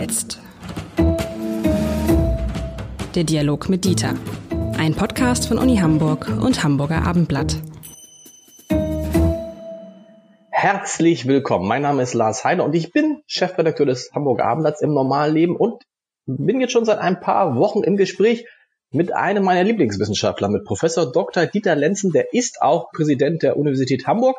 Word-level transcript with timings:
jetzt. 0.00 0.38
Der 3.14 3.24
Dialog 3.24 3.68
mit 3.68 3.84
Dieter. 3.84 4.14
Ein 4.78 4.94
Podcast 4.94 5.46
von 5.46 5.58
Uni 5.58 5.76
Hamburg 5.76 6.26
und 6.40 6.64
Hamburger 6.64 7.02
Abendblatt. 7.06 7.56
Herzlich 10.50 11.28
willkommen. 11.28 11.68
Mein 11.68 11.82
Name 11.82 12.02
ist 12.02 12.14
Lars 12.14 12.44
Heine 12.44 12.62
und 12.62 12.74
ich 12.74 12.92
bin 12.92 13.22
Chefredakteur 13.26 13.84
des 13.84 14.10
Hamburger 14.14 14.46
Abendblatts 14.46 14.80
im 14.80 14.94
Normalleben 14.94 15.54
und 15.54 15.82
bin 16.24 16.62
jetzt 16.62 16.72
schon 16.72 16.86
seit 16.86 16.98
ein 16.98 17.20
paar 17.20 17.56
Wochen 17.56 17.82
im 17.82 17.98
Gespräch 17.98 18.46
mit 18.90 19.12
einem 19.12 19.44
meiner 19.44 19.64
Lieblingswissenschaftler, 19.64 20.48
mit 20.48 20.64
Professor 20.64 21.12
Dr. 21.12 21.44
Dieter 21.44 21.76
Lenzen. 21.76 22.10
Der 22.12 22.32
ist 22.32 22.62
auch 22.62 22.90
Präsident 22.90 23.42
der 23.42 23.58
Universität 23.58 24.06
Hamburg, 24.06 24.38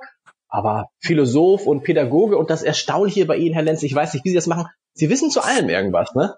aber 0.52 0.90
Philosoph 1.00 1.66
und 1.66 1.84
Pädagoge. 1.84 2.38
Und 2.38 2.50
das 2.50 2.62
Erstaunliche 2.62 3.26
bei 3.26 3.38
Ihnen, 3.38 3.54
Herr 3.54 3.64
Lenzen, 3.64 3.86
ich 3.86 3.96
weiß 3.96 4.14
nicht, 4.14 4.26
wie 4.26 4.30
Sie 4.30 4.36
das 4.36 4.48
machen. 4.48 4.68
Sie 4.94 5.10
wissen 5.10 5.32
zu 5.32 5.42
allem 5.42 5.70
irgendwas, 5.70 6.14
ne? 6.14 6.36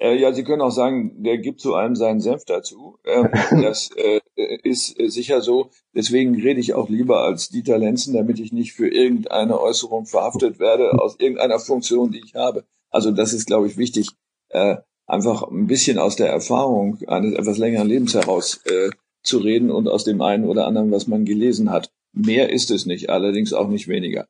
Äh, 0.00 0.16
ja, 0.16 0.32
Sie 0.32 0.42
können 0.42 0.62
auch 0.62 0.70
sagen, 0.70 1.22
der 1.22 1.38
gibt 1.38 1.60
zu 1.60 1.74
allem 1.74 1.94
seinen 1.94 2.20
Senf 2.20 2.44
dazu. 2.44 2.98
Ähm, 3.04 3.28
das 3.62 3.90
äh, 3.94 4.20
ist 4.64 4.96
sicher 4.96 5.42
so. 5.42 5.70
Deswegen 5.94 6.34
rede 6.34 6.60
ich 6.60 6.74
auch 6.74 6.88
lieber 6.88 7.20
als 7.20 7.50
Dieter 7.50 7.78
Lenzen, 7.78 8.14
damit 8.14 8.40
ich 8.40 8.52
nicht 8.52 8.72
für 8.72 8.88
irgendeine 8.88 9.60
Äußerung 9.60 10.06
verhaftet 10.06 10.58
werde 10.58 11.00
aus 11.00 11.20
irgendeiner 11.20 11.60
Funktion, 11.60 12.10
die 12.10 12.22
ich 12.24 12.34
habe. 12.34 12.64
Also 12.90 13.10
das 13.10 13.32
ist, 13.32 13.46
glaube 13.46 13.68
ich, 13.68 13.76
wichtig. 13.76 14.08
Äh, 14.48 14.78
einfach 15.06 15.42
ein 15.42 15.66
bisschen 15.66 15.98
aus 15.98 16.16
der 16.16 16.30
Erfahrung 16.30 16.98
eines 17.06 17.34
etwas 17.34 17.58
längeren 17.58 17.86
Lebens 17.86 18.14
heraus 18.14 18.60
äh, 18.64 18.90
zu 19.22 19.38
reden 19.38 19.70
und 19.70 19.88
aus 19.88 20.04
dem 20.04 20.22
einen 20.22 20.46
oder 20.46 20.66
anderen, 20.66 20.90
was 20.90 21.06
man 21.06 21.24
gelesen 21.24 21.70
hat. 21.70 21.92
Mehr 22.12 22.50
ist 22.50 22.70
es 22.70 22.86
nicht, 22.86 23.10
allerdings 23.10 23.52
auch 23.52 23.68
nicht 23.68 23.88
weniger. 23.88 24.26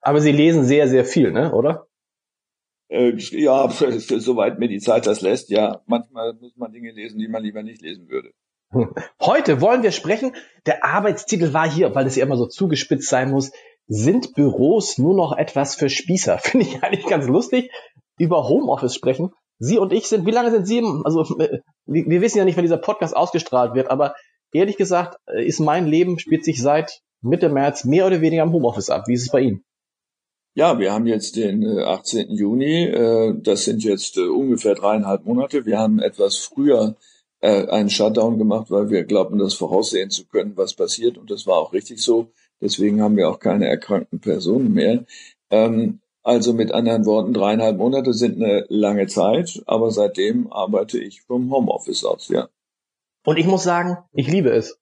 Aber 0.00 0.20
Sie 0.20 0.32
lesen 0.32 0.64
sehr, 0.64 0.88
sehr 0.88 1.04
viel, 1.04 1.32
ne, 1.32 1.52
oder? 1.52 1.86
Äh, 2.88 3.14
ja, 3.16 3.68
soweit 3.70 4.58
mir 4.58 4.68
die 4.68 4.78
Zeit 4.78 5.06
das 5.06 5.20
lässt, 5.20 5.50
ja. 5.50 5.82
Manchmal 5.86 6.34
muss 6.34 6.56
man 6.56 6.72
Dinge 6.72 6.92
lesen, 6.92 7.18
die 7.18 7.28
man 7.28 7.42
lieber 7.42 7.62
nicht 7.62 7.82
lesen 7.82 8.08
würde. 8.08 8.30
Heute 9.20 9.60
wollen 9.60 9.82
wir 9.82 9.92
sprechen. 9.92 10.32
Der 10.66 10.84
Arbeitstitel 10.84 11.52
war 11.52 11.70
hier, 11.70 11.94
weil 11.94 12.06
es 12.06 12.16
ja 12.16 12.24
immer 12.24 12.36
so 12.36 12.46
zugespitzt 12.46 13.08
sein 13.08 13.30
muss. 13.30 13.52
Sind 13.88 14.34
Büros 14.34 14.98
nur 14.98 15.14
noch 15.14 15.36
etwas 15.36 15.76
für 15.76 15.88
Spießer? 15.88 16.38
Finde 16.42 16.66
ich 16.66 16.82
eigentlich 16.82 17.06
ganz 17.06 17.26
lustig. 17.26 17.70
Über 18.18 18.48
Homeoffice 18.48 18.94
sprechen. 18.94 19.32
Sie 19.58 19.78
und 19.78 19.92
ich 19.92 20.06
sind, 20.06 20.26
wie 20.26 20.32
lange 20.32 20.50
sind 20.50 20.66
Sie 20.66 20.82
also 21.04 21.24
wir 21.86 22.20
wissen 22.20 22.38
ja 22.38 22.44
nicht, 22.44 22.56
wann 22.56 22.64
dieser 22.64 22.76
Podcast 22.76 23.16
ausgestrahlt 23.16 23.74
wird, 23.74 23.90
aber 23.90 24.14
ehrlich 24.52 24.76
gesagt 24.76 25.18
äh, 25.26 25.46
ist 25.46 25.60
mein 25.60 25.86
Leben, 25.86 26.18
spielt 26.18 26.44
sich 26.44 26.60
seit 26.60 27.00
Mitte 27.28 27.48
März 27.48 27.84
mehr 27.84 28.06
oder 28.06 28.20
weniger 28.20 28.42
im 28.42 28.52
Homeoffice 28.52 28.90
ab. 28.90 29.04
Wie 29.06 29.14
ist 29.14 29.22
es 29.22 29.30
bei 29.30 29.40
Ihnen? 29.40 29.64
Ja, 30.54 30.78
wir 30.78 30.92
haben 30.92 31.06
jetzt 31.06 31.36
den 31.36 31.66
18. 31.66 32.30
Äh, 32.30 32.32
Juni. 32.32 32.90
Das 33.42 33.64
sind 33.64 33.84
jetzt 33.84 34.16
ungefähr 34.16 34.74
dreieinhalb 34.74 35.26
Monate. 35.26 35.66
Wir 35.66 35.78
haben 35.78 35.98
etwas 35.98 36.36
früher 36.36 36.96
einen 37.42 37.90
Shutdown 37.90 38.38
gemacht, 38.38 38.70
weil 38.70 38.88
wir 38.88 39.04
glaubten, 39.04 39.38
das 39.38 39.54
voraussehen 39.54 40.10
zu 40.10 40.24
können, 40.26 40.56
was 40.56 40.72
passiert. 40.72 41.18
Und 41.18 41.30
das 41.30 41.46
war 41.46 41.58
auch 41.58 41.74
richtig 41.74 42.00
so. 42.00 42.28
Deswegen 42.60 43.02
haben 43.02 43.16
wir 43.16 43.28
auch 43.28 43.38
keine 43.38 43.68
erkrankten 43.68 44.20
Personen 44.20 44.72
mehr. 44.72 45.04
Ähm, 45.50 46.00
also 46.22 46.52
mit 46.52 46.72
anderen 46.72 47.06
Worten, 47.06 47.32
dreieinhalb 47.34 47.76
Monate 47.76 48.12
sind 48.12 48.42
eine 48.42 48.66
lange 48.68 49.06
Zeit, 49.06 49.62
aber 49.66 49.90
seitdem 49.90 50.50
arbeite 50.52 50.98
ich 50.98 51.22
vom 51.22 51.52
Homeoffice 51.52 52.04
aus, 52.04 52.28
ja. 52.28 52.48
Und 53.24 53.36
ich 53.36 53.46
muss 53.46 53.62
sagen, 53.62 53.98
ich 54.12 54.28
liebe 54.28 54.50
es. 54.50 54.78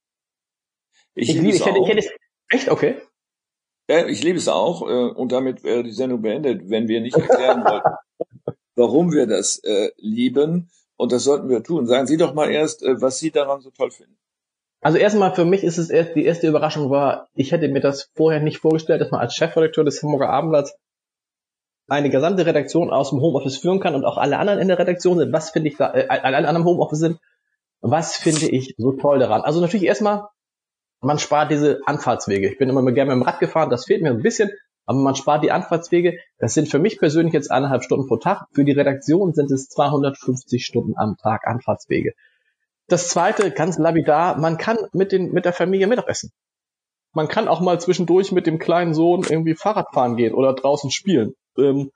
Ich, 1.15 1.31
ich 1.31 1.37
liebe 1.37 1.51
es 1.51 1.57
ich 1.57 1.67
hätte, 1.67 1.79
ich 1.81 1.89
hätte, 1.89 2.09
echt 2.55 2.69
okay. 2.69 2.97
Ja, 3.89 4.07
ich 4.07 4.23
liebe 4.23 4.39
es 4.39 4.49
auch 4.49 4.83
äh, 4.89 5.11
und 5.13 5.33
damit 5.33 5.63
wäre 5.63 5.83
die 5.83 5.93
Sendung 5.93 6.23
beendet, 6.23 6.71
wenn 6.71 6.89
wir 6.89 7.01
nicht 7.01 7.17
erklären 7.17 7.65
wollten, 7.65 7.91
warum 8.77 9.13
wir 9.13 9.27
das 9.27 9.59
äh, 9.59 9.91
lieben. 9.99 10.71
Und 10.97 11.13
das 11.13 11.25
sollten 11.25 11.49
wir 11.49 11.63
tun. 11.63 11.87
Sagen 11.87 12.07
Sie 12.07 12.17
doch 12.17 12.35
mal 12.35 12.51
erst, 12.51 12.83
äh, 12.83 13.01
was 13.01 13.19
Sie 13.19 13.31
daran 13.31 13.61
so 13.61 13.71
toll 13.71 13.91
finden. 13.91 14.17
Also 14.81 14.99
erstmal 14.99 15.35
für 15.35 15.45
mich 15.45 15.65
ist 15.65 15.79
es 15.79 15.91
erst, 15.91 16.15
die 16.15 16.25
erste 16.25 16.47
Überraschung 16.47 16.91
war, 16.91 17.29
ich 17.35 17.53
hätte 17.53 17.69
mir 17.69 17.81
das 17.81 18.11
vorher 18.15 18.41
nicht 18.41 18.59
vorgestellt, 18.59 19.01
dass 19.01 19.11
man 19.11 19.21
als 19.21 19.35
Chefredakteur 19.35 19.85
des 19.85 20.03
Hamburger 20.03 20.29
Abendblatts 20.29 20.77
eine 21.89 22.11
gesamte 22.11 22.47
Redaktion 22.47 22.91
aus 22.91 23.11
dem 23.11 23.21
Homeoffice 23.21 23.59
führen 23.59 23.81
kann 23.81 23.95
und 23.95 24.05
auch 24.05 24.19
alle 24.19 24.39
anderen 24.39 24.61
in 24.61 24.69
der 24.69 24.79
Redaktion 24.79 25.19
sind, 25.19 25.33
was 25.33 25.51
finde 25.51 25.69
ich 25.69 25.77
da, 25.77 25.93
äh, 25.95 26.07
alle 26.09 26.37
anderen 26.37 26.57
im 26.57 26.65
Homeoffice 26.65 26.99
sind, 26.99 27.19
was 27.81 28.17
finde 28.17 28.49
ich 28.49 28.75
so 28.79 28.93
toll 28.93 29.19
daran? 29.19 29.43
Also 29.43 29.61
natürlich 29.61 29.87
erstmal, 29.87 30.29
man 31.05 31.19
spart 31.19 31.51
diese 31.51 31.81
Anfahrtswege. 31.87 32.51
Ich 32.51 32.59
bin 32.59 32.69
immer 32.69 32.83
gerne 32.93 33.15
mit 33.15 33.23
dem 33.23 33.29
Rad 33.29 33.41
gefahren, 33.41 33.71
das 33.71 33.85
fehlt 33.85 34.03
mir 34.03 34.11
ein 34.11 34.23
bisschen, 34.23 34.51
aber 34.87 34.99
man 34.99 35.15
spart 35.15 35.45
die 35.45 35.53
Anfahrtswege. 35.53 36.19
Das 36.39 36.55
sind 36.55 36.69
für 36.69 36.79
mich 36.79 36.99
persönlich 36.99 37.35
jetzt 37.35 37.51
eineinhalb 37.51 37.85
Stunden 37.85 38.07
pro 38.07 38.17
Tag. 38.17 38.47
Für 38.53 38.65
die 38.65 38.73
Redaktion 38.73 39.33
sind 39.33 39.51
es 39.51 39.69
250 39.69 40.65
Stunden 40.65 40.95
am 40.97 41.17
Tag 41.17 41.47
Anfahrtswege. 41.47 42.13
Das 42.89 43.09
zweite, 43.09 43.51
ganz 43.51 43.79
lapidar, 43.79 44.39
man 44.39 44.59
kann 44.59 44.77
mit 44.93 45.13
den, 45.13 45.33
mit 45.33 45.47
der 45.47 45.55
Familie 45.55 45.87
Mittagessen. 45.87 46.31
Man 47.13 47.29
kann 47.29 47.49
auch 47.49 47.61
mal 47.61 47.81
zwischendurch 47.81 48.33
mit 48.33 48.47
dem 48.47 48.59
kleinen 48.59 48.93
Sohn 48.93 49.23
irgendwie 49.23 49.55
Fahrrad 49.55 49.95
fahren 49.95 50.17
gehen 50.17 50.35
oder 50.35 50.53
draußen 50.53 50.91
spielen 50.91 51.35
ähm, 51.57 51.91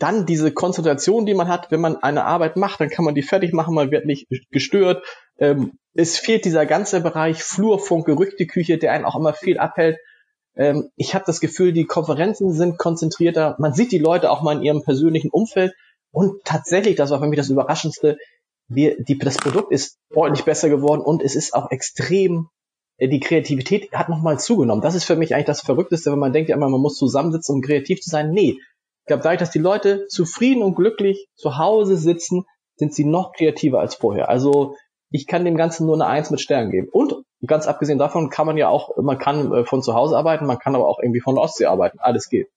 dann 0.00 0.26
diese 0.26 0.50
Konzentration, 0.50 1.26
die 1.26 1.34
man 1.34 1.48
hat, 1.48 1.70
wenn 1.70 1.80
man 1.80 1.96
eine 1.96 2.24
Arbeit 2.24 2.56
macht, 2.56 2.80
dann 2.80 2.88
kann 2.88 3.04
man 3.04 3.14
die 3.14 3.22
fertig 3.22 3.52
machen, 3.52 3.74
man 3.74 3.90
wird 3.90 4.06
nicht 4.06 4.28
gestört. 4.50 5.04
Ähm, 5.38 5.78
es 5.94 6.18
fehlt 6.18 6.44
dieser 6.44 6.66
ganze 6.66 7.00
Bereich 7.00 7.42
Flurfunk, 7.42 8.06
Gerüchteküche, 8.06 8.78
der 8.78 8.92
einen 8.92 9.04
auch 9.04 9.16
immer 9.16 9.34
viel 9.34 9.58
abhält. 9.58 9.98
Ähm, 10.56 10.90
ich 10.96 11.14
habe 11.14 11.24
das 11.26 11.40
Gefühl, 11.40 11.72
die 11.72 11.84
Konferenzen 11.84 12.52
sind 12.52 12.78
konzentrierter. 12.78 13.56
Man 13.58 13.74
sieht 13.74 13.92
die 13.92 13.98
Leute 13.98 14.30
auch 14.30 14.42
mal 14.42 14.56
in 14.56 14.62
ihrem 14.62 14.82
persönlichen 14.82 15.30
Umfeld. 15.30 15.74
Und 16.12 16.44
tatsächlich, 16.44 16.96
das 16.96 17.10
war 17.10 17.20
für 17.20 17.26
mich 17.26 17.38
das 17.38 17.50
Überraschendste, 17.50 18.16
wir, 18.68 19.02
die, 19.02 19.18
das 19.18 19.36
Produkt 19.36 19.70
ist 19.72 19.98
deutlich 20.10 20.44
besser 20.44 20.68
geworden 20.68 21.02
und 21.02 21.22
es 21.22 21.34
ist 21.34 21.54
auch 21.54 21.70
extrem, 21.70 22.48
äh, 22.96 23.08
die 23.08 23.20
Kreativität 23.20 23.92
hat 23.92 24.08
nochmal 24.08 24.38
zugenommen. 24.38 24.80
Das 24.80 24.94
ist 24.94 25.04
für 25.04 25.16
mich 25.16 25.34
eigentlich 25.34 25.46
das 25.46 25.60
Verrückteste, 25.60 26.10
wenn 26.10 26.18
man 26.18 26.32
denkt 26.32 26.48
ja 26.48 26.56
man 26.56 26.70
muss 26.70 26.96
zusammensitzen, 26.96 27.56
um 27.56 27.60
kreativ 27.60 28.00
zu 28.00 28.08
sein. 28.08 28.30
Nee, 28.30 28.56
glaube, 29.06 29.22
dadurch, 29.22 29.38
dass 29.40 29.50
die 29.50 29.58
Leute 29.58 30.06
zufrieden 30.08 30.62
und 30.62 30.74
glücklich 30.74 31.28
zu 31.34 31.58
Hause 31.58 31.96
sitzen, 31.96 32.44
sind 32.76 32.94
sie 32.94 33.04
noch 33.04 33.32
kreativer 33.32 33.80
als 33.80 33.94
vorher. 33.94 34.28
Also 34.28 34.76
ich 35.10 35.26
kann 35.26 35.44
dem 35.44 35.56
Ganzen 35.56 35.86
nur 35.86 35.94
eine 35.94 36.06
Eins 36.06 36.30
mit 36.30 36.40
Sternen 36.40 36.70
geben. 36.70 36.88
Und 36.90 37.14
ganz 37.46 37.66
abgesehen 37.66 37.98
davon 37.98 38.30
kann 38.30 38.46
man 38.46 38.56
ja 38.56 38.68
auch, 38.68 38.96
man 38.96 39.18
kann 39.18 39.52
äh, 39.52 39.64
von 39.64 39.82
zu 39.82 39.94
Hause 39.94 40.16
arbeiten, 40.16 40.46
man 40.46 40.58
kann 40.58 40.74
aber 40.74 40.88
auch 40.88 40.98
irgendwie 41.00 41.20
von 41.20 41.34
der 41.34 41.44
Ostsee 41.44 41.66
arbeiten. 41.66 41.98
Alles 42.00 42.28
geht. 42.28 42.48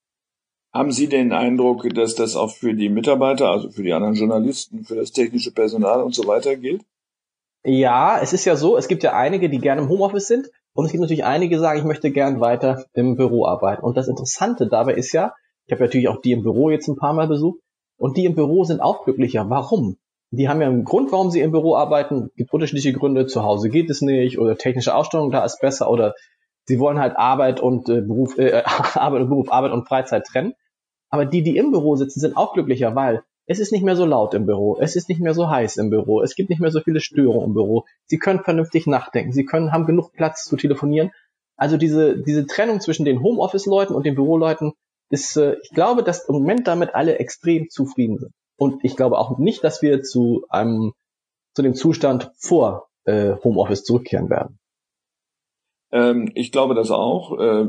Haben 0.74 0.92
Sie 0.92 1.08
den 1.08 1.34
Eindruck, 1.34 1.88
dass 1.94 2.16
das 2.16 2.36
auch 2.36 2.50
für 2.50 2.74
die 2.74 2.90
Mitarbeiter, 2.90 3.50
also 3.50 3.70
für 3.70 3.84
die 3.84 3.94
anderen 3.94 4.16
Journalisten, 4.16 4.86
für 4.86 4.96
das 4.96 5.12
technische 5.12 5.52
Personal 5.52 6.02
und 6.02 6.16
so 6.16 6.26
weiter 6.26 6.56
gilt? 6.56 6.84
Ja, 7.64 8.20
es 8.20 8.34
ist 8.34 8.46
ja 8.46 8.56
so, 8.56 8.76
es 8.76 8.88
gibt 8.88 9.04
ja 9.04 9.14
einige, 9.14 9.50
die 9.50 9.60
gerne 9.60 9.82
im 9.82 9.90
Homeoffice 9.90 10.28
sind 10.28 10.50
und 10.74 10.86
es 10.86 10.92
gibt 10.92 11.02
natürlich 11.02 11.24
einige, 11.24 11.56
die 11.56 11.62
sagen, 11.62 11.80
ich 11.80 11.86
möchte 11.86 12.12
gern 12.12 12.42
weiter 12.42 12.86
im 12.94 13.16
Büro 13.16 13.46
arbeiten. 13.46 13.84
Und 13.84 13.98
das 13.98 14.08
Interessante 14.08 14.68
dabei 14.68 14.96
ist 14.96 15.14
ja, 15.14 15.34
ich 15.66 15.72
habe 15.72 15.84
natürlich 15.84 16.08
auch 16.08 16.22
die 16.22 16.32
im 16.32 16.44
Büro 16.44 16.70
jetzt 16.70 16.88
ein 16.88 16.96
paar 16.96 17.14
Mal 17.14 17.28
besucht. 17.28 17.60
Und 17.98 18.18
die 18.18 18.26
im 18.26 18.36
Büro 18.36 18.64
sind 18.64 18.82
auch 18.82 19.06
glücklicher. 19.06 19.50
Warum? 19.50 19.98
Die 20.32 20.50
haben 20.50 20.62
ja 20.62 20.68
einen 20.68 20.84
Grund, 20.84 21.12
warum 21.12 21.30
sie 21.30 21.42
im 21.42 21.52
Büro 21.52 21.76
arbeiten. 21.76 22.32
Gibt 22.36 22.52
unterschiedliche 22.52 22.92
Gründe. 22.92 23.28
Zu 23.28 23.44
Hause 23.44 23.70
geht 23.70 23.90
es 23.90 24.02
nicht 24.02 24.40
oder 24.40 24.58
technische 24.58 24.96
Ausstattung 24.96 25.32
da 25.32 25.46
ist 25.46 25.62
besser 25.62 25.90
oder 25.90 26.16
sie 26.66 26.80
wollen 26.80 27.00
halt 27.00 27.16
Arbeit 27.16 27.60
und 27.60 27.88
äh, 27.90 28.02
Beruf, 28.02 28.38
äh, 28.38 28.64
Arbeit 28.96 29.22
und 29.22 29.30
Beruf, 29.30 29.52
Arbeit 29.52 29.72
und 29.72 29.88
Freizeit 29.88 30.26
trennen. 30.26 30.54
Aber 31.10 31.26
die, 31.26 31.44
die 31.44 31.58
im 31.58 31.72
Büro 31.72 31.96
sitzen, 31.96 32.20
sind 32.20 32.36
auch 32.36 32.54
glücklicher, 32.54 32.96
weil 32.96 33.22
es 33.46 33.60
ist 33.60 33.72
nicht 33.72 33.84
mehr 33.84 33.96
so 33.96 34.06
laut 34.06 34.34
im 34.34 34.46
Büro, 34.46 34.78
es 34.80 34.96
ist 34.96 35.10
nicht 35.10 35.22
mehr 35.22 35.34
so 35.34 35.50
heiß 35.50 35.78
im 35.78 35.90
Büro, 35.90 36.22
es 36.22 36.34
gibt 36.36 36.50
nicht 36.50 36.62
mehr 36.62 36.72
so 36.72 36.80
viele 36.80 37.02
Störungen 37.02 37.50
im 37.50 37.54
Büro. 37.54 37.84
Sie 38.06 38.18
können 38.18 38.40
vernünftig 38.40 38.88
nachdenken, 38.88 39.34
sie 39.34 39.46
können 39.46 39.72
haben 39.72 39.86
genug 39.86 40.14
Platz 40.14 40.46
zu 40.46 40.56
telefonieren. 40.56 41.12
Also 41.56 41.78
diese 41.78 42.18
diese 42.18 42.48
Trennung 42.48 42.80
zwischen 42.80 43.06
den 43.06 43.22
Homeoffice-Leuten 43.22 43.94
und 43.94 44.06
den 44.06 44.16
Büroleuten 44.16 44.74
ist, 45.14 45.38
äh, 45.38 45.58
ich 45.62 45.70
glaube, 45.70 46.04
dass 46.04 46.28
im 46.28 46.34
Moment 46.34 46.68
damit 46.68 46.96
alle 46.96 47.20
extrem 47.20 47.70
zufrieden 47.70 48.18
sind. 48.18 48.34
Und 48.58 48.84
ich 48.84 48.96
glaube 48.96 49.20
auch 49.20 49.38
nicht, 49.38 49.64
dass 49.64 49.84
wir 49.84 50.02
zu 50.02 50.46
einem, 50.50 50.94
zu 51.54 51.62
dem 51.62 51.76
Zustand 51.76 52.32
vor 52.36 52.88
äh, 53.06 53.36
Homeoffice 53.44 53.84
zurückkehren 53.84 54.32
werden. 54.32 54.58
Ähm, 55.92 56.32
ich 56.34 56.52
glaube 56.52 56.74
das 56.74 56.90
auch. 56.90 57.40
Äh, 57.40 57.68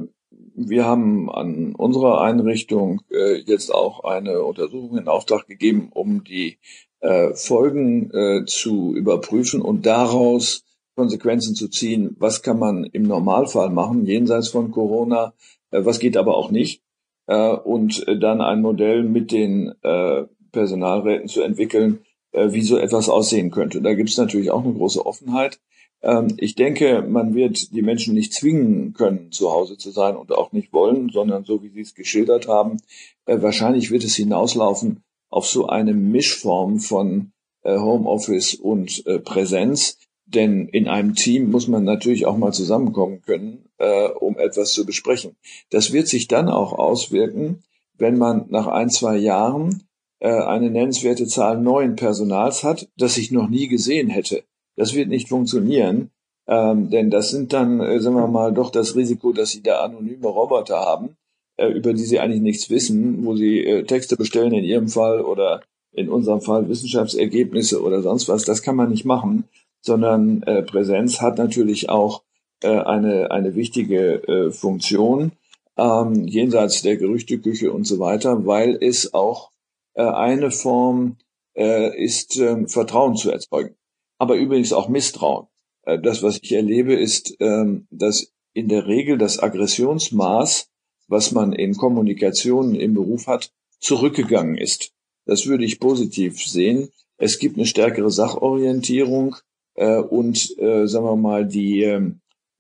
wir 0.57 0.85
haben 0.87 1.31
an 1.31 1.75
unserer 1.75 2.23
Einrichtung 2.23 3.03
äh, 3.11 3.35
jetzt 3.43 3.73
auch 3.73 4.05
eine 4.05 4.43
Untersuchung 4.43 4.97
in 4.97 5.07
Auftrag 5.07 5.47
gegeben, 5.47 5.91
um 5.93 6.25
die 6.25 6.59
äh, 7.01 7.35
Folgen 7.35 8.11
äh, 8.11 8.45
zu 8.47 8.95
überprüfen 8.95 9.61
und 9.61 9.85
daraus 9.85 10.65
Konsequenzen 10.97 11.55
zu 11.55 11.69
ziehen. 11.69 12.17
Was 12.19 12.43
kann 12.43 12.59
man 12.59 12.85
im 12.85 13.03
Normalfall 13.03 13.69
machen, 13.69 14.07
jenseits 14.07 14.49
von 14.49 14.71
Corona? 14.71 15.35
Äh, 15.71 15.85
was 15.85 15.99
geht 15.99 16.17
aber 16.17 16.37
auch 16.37 16.51
nicht? 16.51 16.84
Äh, 17.27 17.51
und 17.51 18.05
dann 18.21 18.41
ein 18.41 18.63
Modell 18.63 19.03
mit 19.03 19.33
den 19.33 19.75
äh, 19.83 20.25
Personalräten 20.53 21.29
zu 21.29 21.43
entwickeln, 21.43 22.01
äh, 22.33 22.53
wie 22.53 22.63
so 22.63 22.79
etwas 22.79 23.09
aussehen 23.09 23.51
könnte. 23.51 23.81
Da 23.81 23.95
gibt 23.95 24.09
es 24.09 24.17
natürlich 24.17 24.51
auch 24.51 24.65
eine 24.65 24.73
große 24.73 25.05
Offenheit. 25.05 25.61
Ähm, 26.03 26.29
ich 26.37 26.55
denke, 26.55 27.03
man 27.03 27.35
wird 27.35 27.73
die 27.73 27.83
Menschen 27.83 28.15
nicht 28.15 28.33
zwingen 28.33 28.93
können, 28.93 29.33
zu 29.33 29.53
Hause 29.53 29.79
zu 29.79 29.91
sein 29.91 30.17
und 30.17 30.33
auch 30.33 30.53
nicht 30.53 30.73
wollen, 30.73 31.09
sondern 31.09 31.45
so 31.45 31.63
wie 31.63 31.71
Sie 31.71 31.81
es 31.81 31.95
geschildert 31.95 32.49
haben, 32.49 32.79
äh, 33.27 33.41
wahrscheinlich 33.41 33.91
wird 33.91 34.05
es 34.05 34.15
hinauslaufen 34.15 35.03
auf 35.31 35.47
so 35.47 35.67
eine 35.67 35.95
Mischform 35.95 36.79
von 36.79 37.33
äh, 37.63 37.79
Homeoffice 37.79 38.55
und 38.55 39.07
äh, 39.07 39.19
Präsenz. 39.19 39.99
Denn 40.27 40.69
in 40.69 40.89
einem 40.89 41.15
Team 41.15 41.51
muss 41.51 41.69
man 41.69 41.85
natürlich 41.85 42.27
auch 42.27 42.37
mal 42.37 42.53
zusammenkommen 42.53 43.23
können, 43.23 43.69
äh, 43.79 44.09
um 44.09 44.39
etwas 44.39 44.73
zu 44.73 44.87
besprechen. 44.87 45.37
Das 45.71 45.93
wird 45.93 46.09
sich 46.09 46.29
dann 46.29 46.49
auch 46.49 46.73
auswirken, 46.73 47.63
wenn 47.97 48.19
man 48.19 48.47
nach 48.49 48.67
ein, 48.67 48.91
zwei 48.91 49.17
Jahren 49.17 49.85
äh, 50.21 50.31
eine 50.31 50.71
nennenswerte 50.71 51.27
Zahl 51.27 51.61
neuen 51.61 51.97
Personals 51.97 52.65
hat, 52.65 52.89
das 52.97 53.17
ich 53.19 53.31
noch 53.31 53.49
nie 53.49 53.69
gesehen 53.69 54.11
hätte. 54.11 54.45
Das 54.77 54.95
wird 54.95 55.09
nicht 55.09 55.29
funktionieren, 55.29 56.11
ähm, 56.47 56.91
denn 56.91 57.11
das 57.11 57.31
sind 57.31 57.53
dann, 57.53 57.81
äh, 57.81 58.01
sagen 58.01 58.17
wir 58.17 58.27
mal, 58.27 58.53
doch 58.53 58.71
das 58.71 58.97
Risiko, 58.97 59.33
dass 59.33 59.51
sie 59.51 59.63
da 59.63 59.83
anonyme 59.83 60.27
Roboter 60.27 60.77
haben, 60.77 61.17
äh, 61.57 61.69
über 61.69 61.93
die 61.93 62.05
sie 62.05 62.21
eigentlich 62.21 62.43
nichts 62.43 62.71
wissen, 62.71 63.25
wo 63.25 63.37
sie 63.37 63.65
äh, 63.65 63.85
Texte 63.85 64.17
bestellen 64.17 64.53
in 64.53 64.65
ihrem 64.65 64.89
Fall 64.89 65.21
oder 65.21 65.63
in 65.93 66.09
unserem 66.09 66.41
Fall 66.41 66.69
Wissenschaftsergebnisse 66.69 67.83
oder 67.83 68.03
sonst 68.03 68.29
was. 68.29 68.45
Das 68.45 68.63
kann 68.63 68.77
man 68.77 68.91
nicht 68.91 69.05
machen, 69.05 69.45
sondern 69.81 70.43
äh, 70.43 70.63
Präsenz 70.63 71.21
hat 71.21 71.39
natürlich 71.39 71.89
auch 71.89 72.23
äh, 72.63 72.69
eine, 72.69 73.31
eine 73.31 73.55
wichtige 73.55 74.23
äh, 74.29 74.51
Funktion 74.51 75.33
ähm, 75.77 76.27
jenseits 76.27 76.83
der 76.83 76.97
Gerüchteküche 76.97 77.73
und 77.73 77.85
so 77.85 77.99
weiter, 77.99 78.47
weil 78.47 78.79
es 78.81 79.15
auch 79.15 79.51
äh, 79.95 80.03
eine 80.03 80.51
Form 80.51 81.17
äh, 81.57 81.97
ist, 82.03 82.39
äh, 82.39 82.67
Vertrauen 82.69 83.17
zu 83.17 83.31
erzeugen. 83.31 83.75
Aber 84.19 84.37
übrigens 84.37 84.73
auch 84.73 84.89
Misstrauen. 84.89 85.47
Äh, 85.83 85.99
das, 85.99 86.23
was 86.23 86.39
ich 86.43 86.53
erlebe, 86.53 86.95
ist, 86.95 87.41
äh, 87.41 87.81
dass 87.91 88.33
in 88.53 88.69
der 88.69 88.87
Regel 88.87 89.19
das 89.19 89.43
Aggressionsmaß, 89.43 90.69
was 91.09 91.33
man 91.33 91.53
in 91.53 91.77
Kommunikationen 91.77 92.75
im 92.75 92.95
Beruf 92.95 93.27
hat, 93.27 93.51
zurückgegangen 93.81 94.57
ist. 94.57 94.93
Das 95.27 95.47
würde 95.47 95.65
ich 95.65 95.81
positiv 95.81 96.43
sehen. 96.43 96.91
Es 97.17 97.39
gibt 97.39 97.57
eine 97.57 97.67
stärkere 97.67 98.11
Sachorientierung 98.11 99.37
äh, 99.75 99.99
und, 99.99 100.57
äh, 100.59 100.87
sagen 100.87 101.05
wir 101.05 101.17
mal, 101.17 101.47
die, 101.47 101.83
äh, 101.83 102.13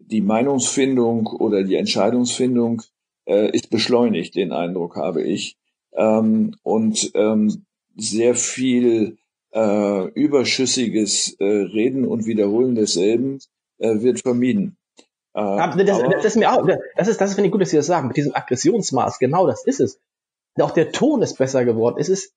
die 0.06 0.20
Meinungsfindung 0.20 1.26
oder 1.26 1.62
die 1.64 1.76
Entscheidungsfindung 1.76 2.82
äh, 3.26 3.50
ist 3.50 3.70
beschleunigt, 3.70 4.34
den 4.34 4.52
Eindruck 4.52 4.96
habe 4.96 5.22
ich. 5.22 5.56
Ähm, 5.92 6.56
und 6.62 7.10
ähm, 7.14 7.64
sehr 7.96 8.34
viel 8.34 9.16
äh, 9.52 10.08
überschüssiges 10.08 11.36
äh, 11.38 11.44
Reden 11.44 12.04
und 12.04 12.26
Wiederholen 12.26 12.74
desselben 12.74 13.38
äh, 13.78 14.00
wird 14.00 14.20
vermieden. 14.20 14.76
Äh, 15.34 15.40
das, 15.84 16.02
das, 16.02 16.24
ist 16.24 16.36
mir 16.36 16.52
auch, 16.52 16.66
das 16.96 17.08
ist, 17.08 17.20
das 17.20 17.34
finde 17.34 17.46
ich 17.46 17.52
gut, 17.52 17.60
dass 17.60 17.70
Sie 17.70 17.76
das 17.76 17.86
sagen, 17.86 18.08
mit 18.08 18.16
diesem 18.16 18.34
Aggressionsmaß, 18.34 19.18
genau 19.18 19.46
das 19.46 19.64
ist 19.64 19.80
es. 19.80 20.00
Auch 20.60 20.70
der 20.70 20.92
Ton 20.92 21.22
ist 21.22 21.36
besser 21.36 21.64
geworden. 21.64 21.96
Es 21.98 22.08
ist, 22.08 22.32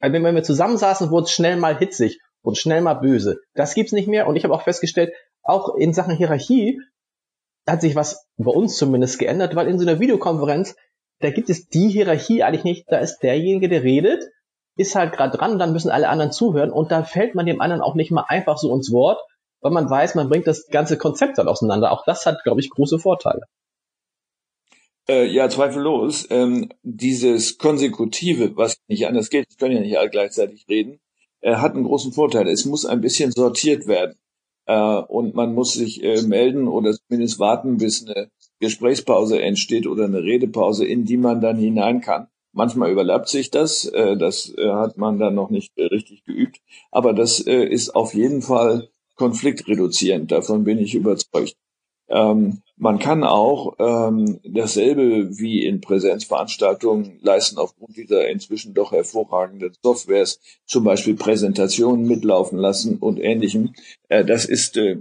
wenn 0.00 0.34
wir 0.34 0.42
zusammensaßen, 0.44 1.10
wurde 1.10 1.24
es 1.24 1.32
schnell 1.32 1.56
mal 1.56 1.76
hitzig 1.76 2.20
und 2.42 2.56
schnell 2.56 2.82
mal 2.82 2.94
böse. 2.94 3.40
Das 3.54 3.74
gibt's 3.74 3.92
nicht 3.92 4.06
mehr. 4.06 4.28
Und 4.28 4.36
ich 4.36 4.44
habe 4.44 4.54
auch 4.54 4.62
festgestellt, 4.62 5.12
auch 5.42 5.74
in 5.74 5.92
Sachen 5.92 6.16
Hierarchie 6.16 6.80
hat 7.68 7.80
sich 7.80 7.94
was 7.94 8.26
bei 8.36 8.50
uns 8.50 8.76
zumindest 8.76 9.18
geändert, 9.18 9.54
weil 9.54 9.68
in 9.68 9.78
so 9.78 9.86
einer 9.86 10.00
Videokonferenz, 10.00 10.76
da 11.20 11.30
gibt 11.30 11.50
es 11.50 11.68
die 11.68 11.88
Hierarchie 11.88 12.42
eigentlich 12.42 12.64
nicht. 12.64 12.84
Da 12.88 12.98
ist 12.98 13.20
derjenige, 13.20 13.68
der 13.68 13.82
redet, 13.82 14.24
ist 14.76 14.94
halt 14.94 15.12
gerade 15.12 15.36
dran, 15.36 15.58
dann 15.58 15.72
müssen 15.72 15.90
alle 15.90 16.08
anderen 16.08 16.32
zuhören 16.32 16.70
und 16.70 16.92
da 16.92 17.02
fällt 17.02 17.34
man 17.34 17.46
dem 17.46 17.60
anderen 17.60 17.82
auch 17.82 17.94
nicht 17.94 18.10
mal 18.10 18.24
einfach 18.28 18.58
so 18.58 18.74
ins 18.74 18.92
Wort, 18.92 19.20
weil 19.60 19.72
man 19.72 19.90
weiß, 19.90 20.14
man 20.14 20.28
bringt 20.28 20.46
das 20.46 20.68
ganze 20.68 20.96
Konzept 20.96 21.38
dann 21.38 21.48
auseinander. 21.48 21.90
Auch 21.90 22.04
das 22.04 22.26
hat, 22.26 22.44
glaube 22.44 22.60
ich, 22.60 22.70
große 22.70 22.98
Vorteile. 22.98 23.42
Äh, 25.08 25.26
ja, 25.26 25.48
zweifellos. 25.48 26.26
Ähm, 26.30 26.70
dieses 26.82 27.58
Konsekutive, 27.58 28.56
was 28.56 28.76
nicht 28.86 29.06
anders 29.06 29.30
geht, 29.30 29.58
können 29.58 29.74
ja 29.74 29.80
nicht 29.80 29.98
alle 29.98 30.10
gleichzeitig 30.10 30.66
reden, 30.68 31.00
äh, 31.40 31.56
hat 31.56 31.74
einen 31.74 31.84
großen 31.84 32.12
Vorteil. 32.12 32.46
Es 32.46 32.64
muss 32.66 32.84
ein 32.84 33.00
bisschen 33.00 33.32
sortiert 33.32 33.86
werden. 33.86 34.16
Äh, 34.68 35.00
und 35.00 35.34
man 35.34 35.54
muss 35.54 35.72
sich 35.72 36.04
äh, 36.04 36.22
melden 36.22 36.68
oder 36.68 36.92
zumindest 36.92 37.38
warten, 37.38 37.78
bis 37.78 38.06
eine 38.06 38.30
Gesprächspause 38.60 39.40
entsteht 39.40 39.86
oder 39.86 40.04
eine 40.04 40.22
Redepause, 40.22 40.86
in 40.86 41.06
die 41.06 41.16
man 41.16 41.40
dann 41.40 41.56
hinein 41.56 42.02
kann. 42.02 42.28
Manchmal 42.52 42.90
überlappt 42.90 43.28
sich 43.28 43.50
das, 43.50 43.86
äh, 43.86 44.16
das 44.18 44.52
äh, 44.58 44.70
hat 44.70 44.98
man 44.98 45.18
dann 45.18 45.34
noch 45.34 45.48
nicht 45.48 45.72
äh, 45.78 45.84
richtig 45.86 46.22
geübt, 46.24 46.60
aber 46.90 47.14
das 47.14 47.40
ist 47.40 47.94
auf 47.96 48.14
jeden 48.14 48.42
Fall 48.42 48.90
konfliktreduzierend, 49.16 50.30
davon 50.30 50.64
bin 50.64 50.78
ich 50.78 50.94
überzeugt. 50.94 51.56
Ähm, 52.08 52.62
man 52.76 52.98
kann 52.98 53.24
auch 53.24 53.74
ähm, 53.80 54.40
dasselbe 54.44 55.36
wie 55.38 55.64
in 55.64 55.80
Präsenzveranstaltungen 55.80 57.18
leisten 57.22 57.58
aufgrund 57.58 57.96
dieser 57.96 58.28
inzwischen 58.28 58.72
doch 58.72 58.92
hervorragenden 58.92 59.72
Softwares, 59.82 60.40
zum 60.64 60.84
Beispiel 60.84 61.14
Präsentationen 61.16 62.06
mitlaufen 62.06 62.58
lassen 62.58 62.98
und 62.98 63.18
ähnlichem. 63.18 63.74
Äh, 64.08 64.24
das 64.24 64.44
ist 64.44 64.76
äh, 64.76 65.00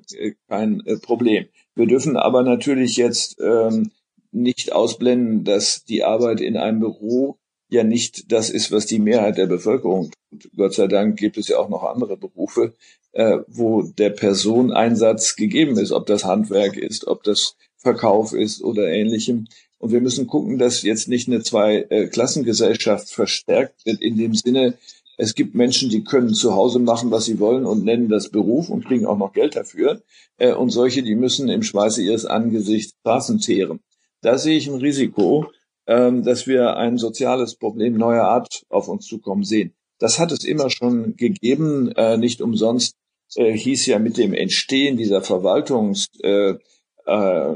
kein 0.49 0.81
äh, 0.85 0.97
Problem. 0.97 1.45
Wir 1.75 1.85
dürfen 1.85 2.17
aber 2.17 2.41
natürlich 2.41 2.97
jetzt 2.97 3.39
ähm, 3.39 3.91
nicht 4.31 4.73
ausblenden, 4.73 5.43
dass 5.43 5.85
die 5.85 6.03
Arbeit 6.03 6.41
in 6.41 6.57
einem 6.57 6.79
Büro 6.79 7.37
ja 7.69 7.83
nicht 7.83 8.31
das 8.31 8.49
ist, 8.49 8.71
was 8.71 8.85
die 8.85 8.99
Mehrheit 8.99 9.37
der 9.37 9.47
Bevölkerung 9.47 10.11
tut. 10.31 10.51
Gott 10.55 10.73
sei 10.73 10.87
Dank 10.87 11.17
gibt 11.17 11.37
es 11.37 11.47
ja 11.47 11.57
auch 11.57 11.69
noch 11.69 11.83
andere 11.83 12.17
Berufe, 12.17 12.73
äh, 13.13 13.39
wo 13.47 13.81
der 13.81 14.09
Personeinsatz 14.09 15.35
gegeben 15.35 15.77
ist, 15.77 15.91
ob 15.91 16.05
das 16.05 16.25
Handwerk 16.25 16.77
ist, 16.77 17.07
ob 17.07 17.23
das 17.23 17.55
Verkauf 17.77 18.33
ist 18.33 18.61
oder 18.63 18.87
ähnlichem. 18.89 19.47
Und 19.79 19.91
wir 19.91 20.01
müssen 20.01 20.27
gucken, 20.27 20.57
dass 20.57 20.81
jetzt 20.81 21.07
nicht 21.07 21.27
eine 21.27 21.41
Zwei-Klassengesellschaft 21.41 23.09
verstärkt 23.09 23.85
wird 23.85 24.01
in 24.01 24.17
dem 24.17 24.33
Sinne, 24.33 24.77
es 25.19 25.33
gibt 25.33 25.55
Menschen, 25.55 25.89
die 25.89 26.03
können 26.03 26.35
zu 26.35 26.53
Hause 26.53 26.77
machen, 26.77 27.09
was 27.09 27.25
sie 27.25 27.39
wollen 27.39 27.65
und 27.65 27.83
nennen 27.83 28.07
das 28.07 28.29
Beruf 28.29 28.69
und 28.69 28.85
kriegen 28.85 29.07
auch 29.07 29.17
noch 29.17 29.33
Geld 29.33 29.55
dafür. 29.55 30.03
Äh, 30.37 30.53
und 30.53 30.69
solche, 30.69 31.01
die 31.01 31.15
müssen 31.15 31.49
im 31.49 31.63
Schweiße 31.63 32.03
ihres 32.03 32.25
Angesichts 32.25 32.93
Straßen 32.99 33.39
teeren. 33.39 33.79
Da 34.21 34.37
sehe 34.37 34.57
ich 34.57 34.67
ein 34.67 34.79
Risiko, 34.79 35.51
ähm, 35.87 36.23
dass 36.23 36.47
wir 36.47 36.77
ein 36.77 36.97
soziales 36.97 37.55
Problem 37.55 37.95
neuer 37.97 38.25
Art 38.25 38.65
auf 38.69 38.87
uns 38.87 39.05
zukommen 39.05 39.43
sehen. 39.43 39.73
Das 39.99 40.19
hat 40.19 40.31
es 40.31 40.43
immer 40.43 40.69
schon 40.69 41.15
gegeben. 41.15 41.91
Äh, 41.93 42.17
nicht 42.17 42.41
umsonst 42.41 42.95
äh, 43.35 43.51
hieß 43.51 43.85
ja 43.87 43.99
mit 43.99 44.17
dem 44.17 44.33
Entstehen 44.33 44.97
dieser 44.97 45.21
Verwaltungs 45.21 46.07
äh, 46.21 46.55
äh, 47.05 47.55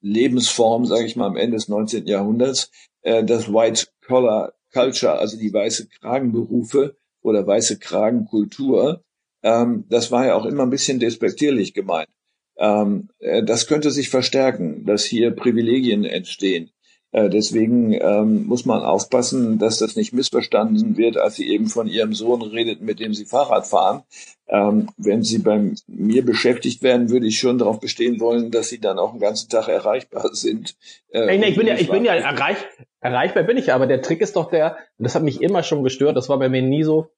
Lebensform, 0.00 0.84
sage 0.84 1.04
ich 1.04 1.14
mal, 1.14 1.28
am 1.28 1.36
Ende 1.36 1.56
des 1.56 1.68
19. 1.68 2.08
Jahrhunderts, 2.08 2.72
das 3.04 3.52
White 3.52 3.86
Collar 4.04 4.52
Culture, 4.72 5.18
also 5.18 5.38
die 5.38 5.52
weiße 5.52 5.86
Kragenberufe 6.00 6.96
oder 7.20 7.46
weiße 7.46 7.78
Kragenkultur, 7.78 9.04
ähm, 9.42 9.84
das 9.88 10.10
war 10.10 10.26
ja 10.26 10.34
auch 10.34 10.46
immer 10.46 10.64
ein 10.64 10.70
bisschen 10.70 10.98
despektierlich 10.98 11.74
gemeint. 11.74 12.08
Ähm, 12.56 13.08
äh, 13.18 13.42
das 13.42 13.66
könnte 13.66 13.90
sich 13.90 14.10
verstärken, 14.10 14.84
dass 14.84 15.04
hier 15.04 15.30
Privilegien 15.30 16.04
entstehen. 16.04 16.70
Äh, 17.12 17.28
deswegen 17.28 17.92
ähm, 17.92 18.46
muss 18.46 18.64
man 18.64 18.82
aufpassen, 18.82 19.58
dass 19.58 19.78
das 19.78 19.96
nicht 19.96 20.14
missverstanden 20.14 20.96
wird, 20.96 21.18
als 21.18 21.34
sie 21.34 21.48
eben 21.48 21.66
von 21.66 21.86
ihrem 21.86 22.14
Sohn 22.14 22.40
redet, 22.40 22.80
mit 22.80 23.00
dem 23.00 23.12
sie 23.12 23.26
Fahrrad 23.26 23.66
fahren. 23.66 24.02
Ähm, 24.48 24.88
wenn 24.96 25.22
sie 25.22 25.38
bei 25.38 25.72
mir 25.86 26.24
beschäftigt 26.24 26.82
werden, 26.82 27.10
würde 27.10 27.26
ich 27.26 27.38
schon 27.38 27.58
darauf 27.58 27.80
bestehen 27.80 28.18
wollen, 28.18 28.50
dass 28.50 28.70
sie 28.70 28.80
dann 28.80 28.98
auch 28.98 29.12
den 29.12 29.20
ganzen 29.20 29.50
Tag 29.50 29.68
erreichbar 29.68 30.30
sind. 30.32 30.74
Äh, 31.10 31.38
nee, 31.38 31.50
ich 31.50 31.56
bin 31.56 31.66
ja, 31.66 31.74
ich 31.74 31.90
bin 31.90 32.04
ja 32.04 32.14
erreich, 32.14 32.56
erreichbar 33.00 33.42
bin 33.42 33.58
ich, 33.58 33.72
aber 33.74 33.86
der 33.86 34.00
Trick 34.00 34.22
ist 34.22 34.36
doch 34.36 34.50
der, 34.50 34.78
das 34.98 35.14
hat 35.14 35.22
mich 35.22 35.42
immer 35.42 35.62
schon 35.62 35.82
gestört, 35.82 36.16
das 36.16 36.30
war 36.30 36.38
bei 36.38 36.48
mir 36.48 36.62
nie 36.62 36.82
so, 36.82 37.08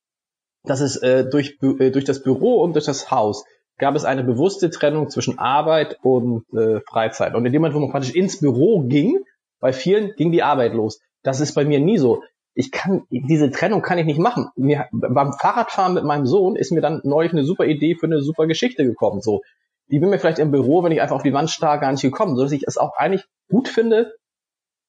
dass 0.64 0.80
es 0.80 0.96
äh, 0.96 1.24
durch, 1.24 1.58
äh, 1.62 1.90
durch 1.90 2.04
das 2.04 2.22
Büro 2.22 2.62
und 2.62 2.74
durch 2.74 2.86
das 2.86 3.12
Haus 3.12 3.44
gab 3.78 3.94
es 3.94 4.04
eine 4.04 4.24
bewusste 4.24 4.70
Trennung 4.70 5.10
zwischen 5.10 5.38
Arbeit 5.38 5.98
und 6.02 6.44
äh, 6.52 6.80
Freizeit. 6.88 7.34
Und 7.34 7.44
in 7.46 7.52
dem 7.52 7.62
Moment, 7.62 7.74
wo 7.74 7.80
man 7.80 7.90
praktisch 7.90 8.14
ins 8.14 8.40
Büro 8.40 8.82
ging, 8.82 9.18
bei 9.60 9.72
vielen 9.72 10.14
ging 10.16 10.30
die 10.30 10.42
Arbeit 10.42 10.74
los. 10.74 11.00
Das 11.22 11.40
ist 11.40 11.54
bei 11.54 11.64
mir 11.64 11.80
nie 11.80 11.98
so. 11.98 12.22
Ich 12.54 12.70
kann, 12.70 13.04
diese 13.10 13.50
Trennung 13.50 13.82
kann 13.82 13.98
ich 13.98 14.06
nicht 14.06 14.20
machen. 14.20 14.48
Mir, 14.54 14.86
beim 14.92 15.32
Fahrradfahren 15.32 15.94
mit 15.94 16.04
meinem 16.04 16.26
Sohn 16.26 16.54
ist 16.54 16.70
mir 16.70 16.80
dann 16.80 17.00
neulich 17.02 17.32
eine 17.32 17.44
super 17.44 17.64
Idee 17.64 17.96
für 17.96 18.06
eine 18.06 18.20
super 18.20 18.46
Geschichte 18.46 18.84
gekommen. 18.84 19.20
So, 19.20 19.42
die 19.90 19.98
bin 19.98 20.10
mir 20.10 20.18
vielleicht 20.18 20.38
im 20.38 20.52
Büro, 20.52 20.84
wenn 20.84 20.92
ich 20.92 21.00
einfach 21.00 21.16
auf 21.16 21.22
die 21.22 21.32
Wand 21.32 21.50
starr, 21.50 21.78
gar 21.78 21.90
nicht 21.90 22.02
gekommen, 22.02 22.36
so 22.36 22.42
dass 22.42 22.52
ich 22.52 22.64
es 22.66 22.78
auch 22.78 22.96
eigentlich 22.96 23.24
gut 23.50 23.68
finde, 23.68 24.14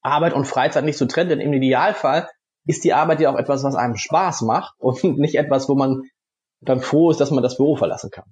Arbeit 0.02 0.32
und 0.32 0.46
Freizeit 0.46 0.84
nicht 0.84 0.98
zu 0.98 1.06
trennen, 1.06 1.30
denn 1.30 1.40
im 1.40 1.52
Idealfall 1.52 2.28
ist 2.66 2.84
die 2.84 2.92
Arbeit 2.92 3.20
ja 3.20 3.32
auch 3.32 3.38
etwas, 3.38 3.64
was 3.64 3.74
einem 3.74 3.96
Spaß 3.96 4.42
macht 4.42 4.74
und 4.78 5.02
nicht 5.18 5.34
etwas, 5.36 5.68
wo 5.68 5.74
man 5.74 6.02
dann 6.60 6.80
froh 6.80 7.10
ist, 7.10 7.20
dass 7.20 7.30
man 7.30 7.42
das 7.42 7.56
Büro 7.56 7.76
verlassen 7.76 8.10
kann. 8.10 8.24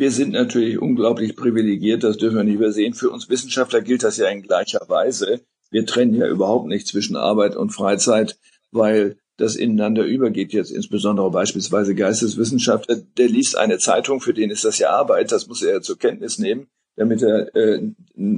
Wir 0.00 0.10
sind 0.10 0.32
natürlich 0.32 0.80
unglaublich 0.80 1.36
privilegiert, 1.36 2.04
das 2.04 2.16
dürfen 2.16 2.38
wir 2.38 2.44
nicht 2.44 2.54
übersehen. 2.54 2.94
Für 2.94 3.10
uns 3.10 3.28
Wissenschaftler 3.28 3.82
gilt 3.82 4.02
das 4.02 4.16
ja 4.16 4.30
in 4.30 4.40
gleicher 4.40 4.80
Weise. 4.88 5.42
Wir 5.70 5.84
trennen 5.84 6.14
ja 6.14 6.26
überhaupt 6.26 6.68
nicht 6.68 6.86
zwischen 6.86 7.16
Arbeit 7.16 7.54
und 7.54 7.68
Freizeit, 7.68 8.38
weil 8.70 9.18
das 9.36 9.56
ineinander 9.56 10.04
übergeht 10.04 10.54
jetzt 10.54 10.70
insbesondere 10.70 11.30
beispielsweise 11.30 11.94
Geisteswissenschaftler, 11.94 12.96
der 13.18 13.28
liest 13.28 13.58
eine 13.58 13.76
Zeitung, 13.76 14.22
für 14.22 14.32
den 14.32 14.48
ist 14.48 14.64
das 14.64 14.78
ja 14.78 14.88
Arbeit, 14.88 15.32
das 15.32 15.48
muss 15.48 15.62
er 15.62 15.74
ja 15.74 15.80
zur 15.82 15.98
Kenntnis 15.98 16.38
nehmen, 16.38 16.68
damit 16.96 17.20
er, 17.20 17.54
äh, 17.54 17.82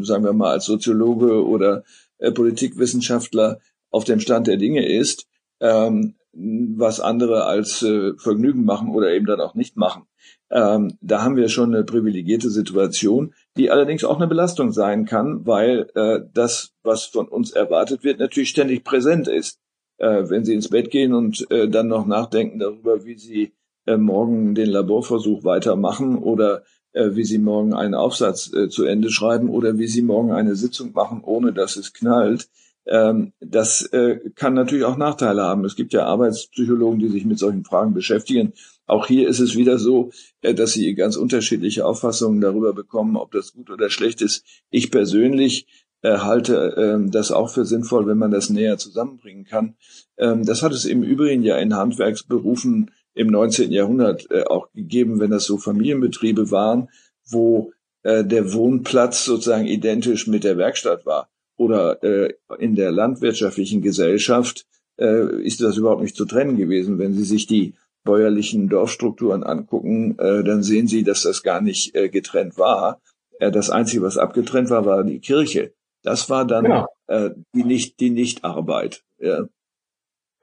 sagen 0.01 0.25
wir 0.25 0.33
mal, 0.33 0.51
als 0.51 0.65
Soziologe 0.65 1.47
oder 1.47 1.85
äh, 2.19 2.33
Politikwissenschaftler 2.33 3.61
auf 3.89 4.03
dem 4.03 4.19
Stand 4.19 4.49
der 4.49 4.57
Dinge 4.57 4.85
ist. 4.85 5.29
ähm, 5.61 6.17
was 6.33 6.99
andere 7.01 7.45
als 7.45 7.83
äh, 7.83 8.15
Vergnügen 8.17 8.65
machen 8.65 8.89
oder 8.91 9.13
eben 9.13 9.27
dann 9.27 9.41
auch 9.41 9.55
nicht 9.55 9.77
machen. 9.77 10.07
Ähm, 10.51 10.99
da 11.01 11.23
haben 11.23 11.37
wir 11.37 11.49
schon 11.49 11.75
eine 11.75 11.85
privilegierte 11.85 12.51
Situation, 12.51 13.35
die 13.57 13.71
allerdings 13.71 14.05
auch 14.05 14.17
eine 14.17 14.27
Belastung 14.27 14.73
sein 14.73 15.07
kann, 15.07 15.47
weil 15.47 15.89
äh, 15.95 16.21
das, 16.33 16.73
was 16.83 17.05
von 17.05 17.29
uns 17.29 17.53
erwartet 17.53 18.05
wird, 18.05 18.19
natürlich 18.19 18.51
ständig 18.51 18.85
präsent 18.85 19.29
ist. 19.29 19.59
Äh, 19.99 20.29
wenn 20.29 20.45
Sie 20.45 20.55
ins 20.55 20.69
Bett 20.69 20.91
gehen 20.91 21.15
und 21.15 21.51
äh, 21.51 21.69
dann 21.69 21.89
noch 21.89 22.07
nachdenken 22.07 22.59
darüber, 22.59 23.05
wie 23.05 23.17
Sie 23.17 23.53
äh, 23.87 23.97
morgen 23.97 24.55
den 24.55 24.69
Laborversuch 24.69 25.45
weitermachen 25.45 26.19
oder 26.19 26.65
äh, 26.93 27.11
wie 27.13 27.25
Sie 27.25 27.39
morgen 27.39 27.75
einen 27.75 27.95
Aufsatz 27.95 28.53
äh, 28.53 28.69
zu 28.69 28.85
Ende 28.85 29.11
schreiben 29.11 29.49
oder 29.49 29.79
wie 29.79 29.87
Sie 29.87 30.03
morgen 30.03 30.33
eine 30.33 30.57
Sitzung 30.57 30.93
machen, 30.93 31.23
ohne 31.23 31.53
dass 31.53 31.77
es 31.77 31.93
knallt, 31.93 32.49
ähm, 32.87 33.33
das 33.41 33.83
äh, 33.93 34.19
kann 34.35 34.55
natürlich 34.55 34.85
auch 34.85 34.97
Nachteile 34.97 35.43
haben. 35.43 35.65
Es 35.65 35.77
gibt 35.77 35.93
ja 35.93 36.05
Arbeitspsychologen, 36.07 36.99
die 36.99 37.09
sich 37.09 37.25
mit 37.25 37.39
solchen 37.39 37.65
Fragen 37.65 37.95
beschäftigen. 37.95 38.55
Auch 38.87 39.07
hier 39.07 39.29
ist 39.29 39.41
es 39.41 39.57
wieder 39.57 39.79
so, 39.79 40.11
äh, 40.41 40.55
dass 40.55 40.73
sie 40.73 40.95
ganz 40.95 41.17
unterschiedliche 41.17 41.87
Auffassungen 41.87 42.41
darüber 42.41 42.73
bekommen, 42.73 43.17
ob 43.17 43.33
das 43.33 43.53
gut 43.53 43.71
oder 43.71 43.91
schlecht 43.91 44.23
ist. 44.23 44.45
Ich 44.71 44.91
persönlich 44.91 45.67
äh, 46.03 46.19
halte 46.19 46.75
ähm, 46.77 47.11
das 47.11 47.31
auch 47.31 47.51
für 47.51 47.65
sinnvoll, 47.65 48.07
wenn 48.07 48.19
man 48.19 48.31
das 48.31 48.51
näher 48.51 48.79
zusammenbringen 48.79 49.45
kann. 49.45 49.77
Ähm, 50.19 50.45
das 50.45 50.63
hat 50.63 50.73
es 50.73 50.85
im 50.85 51.03
Übrigen 51.03 51.43
ja 51.43 51.59
in 51.59 51.75
Handwerksberufen 51.75 52.91
im 53.15 53.27
19. 53.27 53.71
Jahrhundert 53.73 54.27
auch 54.49 54.73
gegeben, 54.73 55.21
wenn 55.21 55.31
das 55.31 55.45
so 55.45 55.59
Familienbetriebe 55.59 56.51
waren, 56.51 56.89
wo 57.29 57.73
der 58.03 58.55
Wohnplatz 58.55 59.27
sozusagen 59.27 59.67
identisch 59.67 60.27
mit 60.27 60.45
der 60.45 60.57
Werkstatt 60.57 61.05
war 61.05 61.29
oder 61.63 62.03
äh, 62.03 62.35
in 62.59 62.75
der 62.75 62.91
landwirtschaftlichen 62.91 63.83
Gesellschaft 63.83 64.67
äh, 64.99 65.43
ist 65.43 65.61
das 65.61 65.77
überhaupt 65.77 66.03
nicht 66.03 66.17
zu 66.17 66.25
trennen 66.25 66.57
gewesen. 66.57 66.99
Wenn 66.99 67.15
Sie 67.15 67.25
sich 67.25 67.47
die 67.47 67.75
bäuerlichen 68.05 68.69
Dorfstrukturen 68.69 69.45
angucken, 69.45 70.19
äh, 70.19 70.43
dann 70.43 70.63
sehen 70.63 70.89
Sie, 70.89 71.05
dass 71.05 71.23
das 71.23 71.43
gar 71.43 71.61
nicht 71.61 71.95
äh, 71.95 72.09
getrennt 72.09 72.59
war. 72.59 73.01
Äh, 73.39 73.51
das 73.51 73.71
Einzige, 73.71 74.03
was 74.03 74.19
abgetrennt 74.19 74.71
war, 74.71 74.85
war 74.85 75.05
die 75.05 75.21
Kirche. 75.21 75.73
Das 76.03 76.29
war 76.31 76.45
dann 76.45 76.65
genau. 76.65 76.87
äh, 77.07 77.31
die 77.55 77.65
nicht 77.65 78.01
die 78.01 78.11
Nichtarbeit. 78.11 79.05
Ja. 79.19 79.47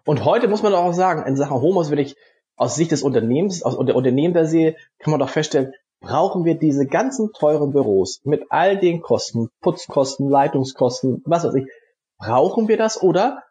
Und 0.06 0.26
heute 0.26 0.48
muss 0.48 0.64
man 0.64 0.74
auch 0.74 0.94
sagen, 0.94 1.28
in 1.28 1.36
Sachen 1.36 1.62
Homos, 1.62 1.92
wenn 1.92 2.00
ich 2.00 2.16
aus 2.56 2.76
Sicht 2.76 2.92
des 2.92 3.04
Unternehmens, 3.04 3.64
aus 3.64 3.78
der 3.86 3.96
Unternehmen 3.96 4.34
da 4.34 4.46
sehe, 4.46 4.76
kann 5.00 5.12
man 5.12 5.20
doch 5.20 5.30
feststellen, 5.30 5.74
brauchen 6.02 6.46
wir 6.46 6.56
diese 6.56 6.86
ganzen 6.86 7.32
teuren 7.34 7.72
Büros 7.72 8.22
mit 8.24 8.44
all 8.50 8.78
den 8.78 9.02
Kosten, 9.02 9.50
Putzkosten, 9.62 10.30
Leitungskosten, 10.30 11.22
was 11.26 11.44
weiß 11.44 11.56
ich, 11.56 11.66
brauchen 12.18 12.68
wir 12.68 12.78
das 12.78 13.02
oder 13.02 13.44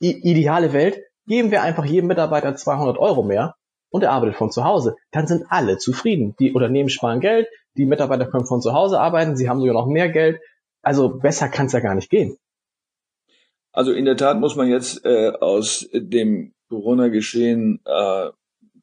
die 0.00 0.28
ideale 0.28 0.72
Welt, 0.72 1.00
geben 1.26 1.50
wir 1.50 1.62
einfach 1.62 1.84
jedem 1.84 2.08
Mitarbeiter 2.08 2.54
200 2.54 2.98
Euro 2.98 3.22
mehr 3.22 3.54
und 3.90 4.02
er 4.02 4.12
arbeitet 4.12 4.36
von 4.36 4.50
zu 4.50 4.64
Hause. 4.64 4.96
Dann 5.10 5.26
sind 5.26 5.44
alle 5.48 5.78
zufrieden. 5.78 6.34
Die 6.38 6.52
Unternehmen 6.52 6.88
sparen 6.88 7.20
Geld, 7.20 7.46
die 7.76 7.86
Mitarbeiter 7.86 8.26
können 8.26 8.46
von 8.46 8.60
zu 8.60 8.72
Hause 8.72 9.00
arbeiten, 9.00 9.36
sie 9.36 9.48
haben 9.48 9.60
sogar 9.60 9.74
noch 9.74 9.86
mehr 9.86 10.08
Geld. 10.08 10.40
Also 10.82 11.08
besser 11.08 11.48
kann 11.48 11.66
es 11.66 11.72
ja 11.72 11.80
gar 11.80 11.94
nicht 11.94 12.10
gehen. 12.10 12.36
Also 13.72 13.92
in 13.92 14.04
der 14.04 14.16
Tat 14.16 14.38
muss 14.38 14.56
man 14.56 14.68
jetzt 14.68 15.04
äh, 15.04 15.30
aus 15.30 15.88
dem 15.92 16.52
Corona-Geschehen 16.68 17.80
äh, 17.84 18.30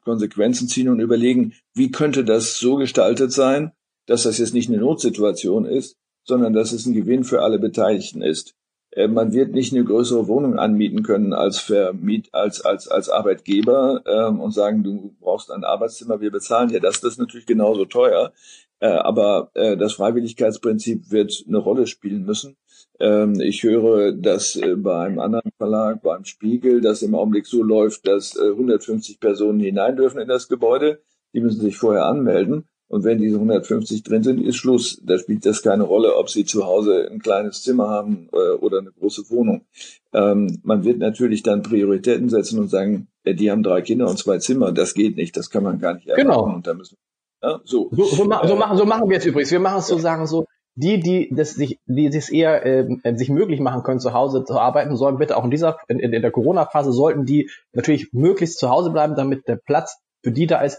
Konsequenzen 0.02 0.68
ziehen 0.68 0.88
und 0.88 1.00
überlegen, 1.00 1.54
wie 1.74 1.90
könnte 1.90 2.24
das 2.24 2.58
so 2.58 2.76
gestaltet 2.76 3.32
sein, 3.32 3.72
dass 4.06 4.24
das 4.24 4.38
jetzt 4.38 4.54
nicht 4.54 4.68
eine 4.68 4.78
Notsituation 4.78 5.66
ist, 5.66 5.96
sondern 6.24 6.52
dass 6.52 6.72
es 6.72 6.86
ein 6.86 6.94
Gewinn 6.94 7.24
für 7.24 7.42
alle 7.42 7.58
Beteiligten 7.58 8.22
ist. 8.22 8.54
Äh, 8.92 9.08
man 9.08 9.32
wird 9.32 9.52
nicht 9.52 9.72
eine 9.72 9.84
größere 9.84 10.26
Wohnung 10.28 10.58
anmieten 10.58 11.02
können 11.02 11.32
als 11.32 11.58
Vermiet, 11.58 12.28
als, 12.32 12.60
als, 12.60 12.88
als 12.88 13.08
Arbeitgeber 13.08 14.02
ähm, 14.06 14.40
und 14.40 14.52
sagen, 14.52 14.82
du 14.82 15.14
brauchst 15.20 15.50
ein 15.50 15.64
Arbeitszimmer, 15.64 16.20
wir 16.20 16.30
bezahlen 16.30 16.70
dir 16.70 16.80
das. 16.80 17.00
Das 17.00 17.12
ist 17.12 17.18
natürlich 17.18 17.46
genauso 17.46 17.84
teuer. 17.84 18.32
Äh, 18.80 18.88
aber 18.88 19.50
äh, 19.54 19.76
das 19.76 19.92
Freiwilligkeitsprinzip 19.94 21.10
wird 21.10 21.44
eine 21.46 21.58
Rolle 21.58 21.86
spielen 21.86 22.24
müssen. 22.24 22.56
Ähm, 22.98 23.38
ich 23.40 23.62
höre, 23.62 24.12
dass 24.12 24.56
äh, 24.56 24.74
bei 24.76 25.06
einem 25.06 25.18
anderen 25.18 25.52
Verlag, 25.58 26.02
beim 26.02 26.24
Spiegel, 26.24 26.80
das 26.80 27.02
im 27.02 27.14
Augenblick 27.14 27.46
so 27.46 27.62
läuft, 27.62 28.06
dass 28.06 28.36
äh, 28.36 28.50
150 28.50 29.20
Personen 29.20 29.60
hinein 29.60 29.96
dürfen 29.96 30.20
in 30.20 30.28
das 30.28 30.48
Gebäude. 30.48 31.02
Die 31.34 31.40
müssen 31.40 31.60
sich 31.60 31.76
vorher 31.76 32.06
anmelden. 32.06 32.66
Und 32.90 33.04
wenn 33.04 33.18
diese 33.18 33.36
150 33.36 34.02
drin 34.02 34.24
sind, 34.24 34.40
ist 34.40 34.56
Schluss. 34.56 35.00
Da 35.04 35.16
spielt 35.16 35.46
das 35.46 35.62
keine 35.62 35.84
Rolle, 35.84 36.16
ob 36.16 36.28
sie 36.28 36.44
zu 36.44 36.66
Hause 36.66 37.08
ein 37.08 37.20
kleines 37.20 37.62
Zimmer 37.62 37.88
haben 37.88 38.28
äh, 38.32 38.56
oder 38.56 38.78
eine 38.78 38.90
große 38.90 39.30
Wohnung. 39.30 39.64
Ähm, 40.12 40.58
man 40.64 40.82
wird 40.82 40.98
natürlich 40.98 41.44
dann 41.44 41.62
Prioritäten 41.62 42.28
setzen 42.28 42.58
und 42.58 42.68
sagen, 42.68 43.06
äh, 43.22 43.32
die 43.32 43.48
haben 43.48 43.62
drei 43.62 43.80
Kinder 43.82 44.08
und 44.08 44.18
zwei 44.18 44.38
Zimmer. 44.38 44.72
Das 44.72 44.94
geht 44.94 45.16
nicht. 45.16 45.36
Das 45.36 45.50
kann 45.50 45.62
man 45.62 45.78
gar 45.78 45.94
nicht 45.94 46.08
erwarten. 46.08 46.28
Genau. 46.28 46.44
Und 46.52 46.66
da 46.66 46.74
müssen, 46.74 46.96
ja, 47.40 47.60
so. 47.62 47.90
So, 47.92 48.04
so, 48.06 48.24
ma 48.24 48.44
so, 48.44 48.56
machen, 48.56 48.76
so 48.76 48.84
machen 48.84 49.08
wir 49.08 49.18
es 49.18 49.24
übrigens. 49.24 49.52
Wir 49.52 49.60
machen 49.60 49.78
es 49.78 49.86
sozusagen 49.86 50.26
so, 50.26 50.46
die, 50.74 50.98
die 50.98 51.32
das 51.32 51.54
sich, 51.54 51.78
die 51.86 52.06
es 52.06 52.28
eher 52.28 52.66
äh, 52.66 53.16
sich 53.16 53.28
möglich 53.28 53.60
machen 53.60 53.84
können, 53.84 54.00
zu 54.00 54.14
Hause 54.14 54.44
zu 54.44 54.58
arbeiten, 54.58 54.96
sollen 54.96 55.18
bitte 55.18 55.36
auch 55.36 55.44
in 55.44 55.52
dieser, 55.52 55.78
in, 55.86 56.00
in 56.00 56.22
der 56.22 56.30
Corona-Phase 56.32 56.92
sollten 56.92 57.24
die 57.24 57.50
natürlich 57.72 58.12
möglichst 58.12 58.58
zu 58.58 58.68
Hause 58.68 58.90
bleiben, 58.90 59.14
damit 59.14 59.46
der 59.46 59.56
Platz 59.56 59.98
für 60.22 60.32
die 60.32 60.46
da 60.46 60.60
ist, 60.60 60.78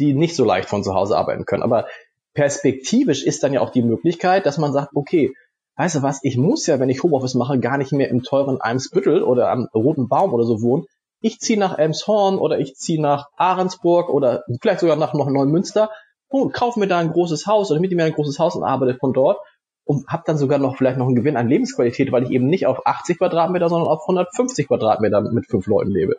die 0.00 0.14
nicht 0.14 0.34
so 0.34 0.44
leicht 0.44 0.68
von 0.68 0.82
zu 0.82 0.94
Hause 0.94 1.16
arbeiten 1.16 1.44
können. 1.44 1.62
Aber 1.62 1.86
perspektivisch 2.34 3.24
ist 3.24 3.42
dann 3.42 3.52
ja 3.52 3.60
auch 3.60 3.70
die 3.70 3.82
Möglichkeit, 3.82 4.46
dass 4.46 4.58
man 4.58 4.72
sagt, 4.72 4.90
okay, 4.94 5.32
weißt 5.76 5.96
du 5.96 6.02
was, 6.02 6.20
ich 6.22 6.36
muss 6.36 6.66
ja, 6.66 6.80
wenn 6.80 6.88
ich 6.88 7.02
Homeoffice 7.02 7.34
mache, 7.34 7.58
gar 7.60 7.78
nicht 7.78 7.92
mehr 7.92 8.08
im 8.08 8.22
teuren 8.22 8.60
Eimsbüttel 8.60 9.22
oder 9.22 9.50
am 9.50 9.68
Roten 9.74 10.08
Baum 10.08 10.32
oder 10.32 10.44
so 10.44 10.62
wohnen. 10.62 10.84
Ich 11.20 11.38
ziehe 11.38 11.58
nach 11.58 11.78
Elmshorn 11.78 12.38
oder 12.38 12.58
ich 12.58 12.74
ziehe 12.76 13.00
nach 13.00 13.26
Ahrensburg 13.36 14.08
oder 14.08 14.42
vielleicht 14.60 14.80
sogar 14.80 14.96
nach 14.96 15.12
Neumünster 15.12 15.90
und 16.28 16.54
kaufe 16.54 16.80
mir 16.80 16.86
da 16.86 16.98
ein 16.98 17.12
großes 17.12 17.46
Haus 17.46 17.70
oder 17.70 17.80
miete 17.80 17.94
mir 17.94 18.04
ein 18.04 18.12
großes 18.12 18.38
Haus 18.38 18.56
und 18.56 18.64
arbeite 18.64 18.96
von 18.98 19.12
dort 19.12 19.38
und 19.84 20.06
habe 20.06 20.22
dann 20.24 20.38
sogar 20.38 20.58
noch 20.58 20.76
vielleicht 20.76 20.98
noch 20.98 21.06
einen 21.06 21.16
Gewinn 21.16 21.36
an 21.36 21.48
Lebensqualität, 21.48 22.12
weil 22.12 22.24
ich 22.24 22.30
eben 22.30 22.46
nicht 22.46 22.66
auf 22.66 22.86
80 22.86 23.18
Quadratmeter, 23.18 23.68
sondern 23.68 23.88
auf 23.88 24.02
150 24.02 24.68
Quadratmeter 24.68 25.20
mit 25.20 25.46
fünf 25.46 25.66
Leuten 25.66 25.90
lebe. 25.90 26.16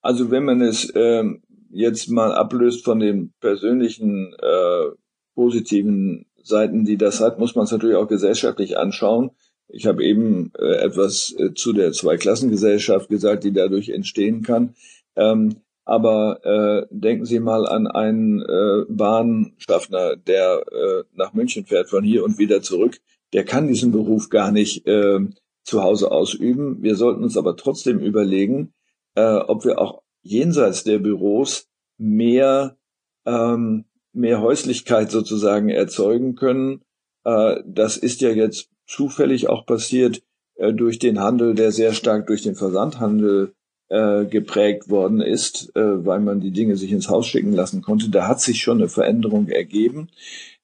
Also 0.00 0.30
wenn 0.30 0.44
man 0.44 0.60
es 0.60 0.92
ähm, 0.94 1.42
jetzt 1.70 2.08
mal 2.08 2.32
ablöst 2.32 2.84
von 2.84 3.00
den 3.00 3.32
persönlichen 3.40 4.34
äh, 4.34 4.90
positiven 5.34 6.26
Seiten, 6.42 6.84
die 6.84 6.96
das 6.96 7.20
hat, 7.20 7.38
muss 7.38 7.54
man 7.54 7.64
es 7.64 7.72
natürlich 7.72 7.96
auch 7.96 8.08
gesellschaftlich 8.08 8.78
anschauen. 8.78 9.30
Ich 9.68 9.86
habe 9.86 10.04
eben 10.04 10.52
äh, 10.58 10.76
etwas 10.76 11.34
äh, 11.38 11.54
zu 11.54 11.72
der 11.72 11.92
Zweiklassengesellschaft 11.92 13.08
gesagt, 13.08 13.44
die 13.44 13.52
dadurch 13.52 13.88
entstehen 13.88 14.42
kann. 14.42 14.74
Ähm, 15.16 15.56
aber 15.84 16.44
äh, 16.44 16.86
denken 16.90 17.26
Sie 17.26 17.40
mal 17.40 17.66
an 17.66 17.86
einen 17.86 18.42
äh, 18.42 18.84
Bahnschaffner, 18.88 20.16
der 20.16 20.64
äh, 20.72 21.04
nach 21.14 21.32
München 21.32 21.64
fährt 21.64 21.88
von 21.88 22.02
hier 22.02 22.24
und 22.24 22.38
wieder 22.38 22.60
zurück. 22.62 22.98
Der 23.32 23.44
kann 23.44 23.68
diesen 23.68 23.92
Beruf 23.92 24.28
gar 24.28 24.50
nicht 24.50 24.86
äh, 24.86 25.20
zu 25.62 25.82
Hause 25.82 26.10
ausüben. 26.10 26.82
Wir 26.82 26.96
sollten 26.96 27.22
uns 27.22 27.36
aber 27.36 27.56
trotzdem 27.56 28.00
überlegen, 28.00 28.72
äh, 29.14 29.36
ob 29.36 29.64
wir 29.64 29.80
auch 29.80 30.02
jenseits 30.26 30.84
der 30.84 30.98
Büros 30.98 31.68
mehr, 31.98 32.76
ähm, 33.24 33.84
mehr 34.12 34.40
Häuslichkeit 34.40 35.10
sozusagen 35.10 35.68
erzeugen 35.68 36.34
können. 36.34 36.82
Äh, 37.24 37.62
das 37.66 37.96
ist 37.96 38.20
ja 38.20 38.30
jetzt 38.30 38.70
zufällig 38.86 39.48
auch 39.48 39.66
passiert 39.66 40.22
äh, 40.56 40.72
durch 40.72 40.98
den 40.98 41.20
Handel, 41.20 41.54
der 41.54 41.72
sehr 41.72 41.92
stark 41.92 42.26
durch 42.26 42.42
den 42.42 42.54
Versandhandel 42.54 43.54
äh, 43.88 44.24
geprägt 44.24 44.88
worden 44.88 45.20
ist, 45.20 45.74
äh, 45.76 46.04
weil 46.04 46.20
man 46.20 46.40
die 46.40 46.50
Dinge 46.50 46.76
sich 46.76 46.92
ins 46.92 47.08
Haus 47.08 47.26
schicken 47.26 47.52
lassen 47.52 47.82
konnte. 47.82 48.10
Da 48.10 48.26
hat 48.26 48.40
sich 48.40 48.60
schon 48.60 48.78
eine 48.78 48.88
Veränderung 48.88 49.48
ergeben. 49.48 50.08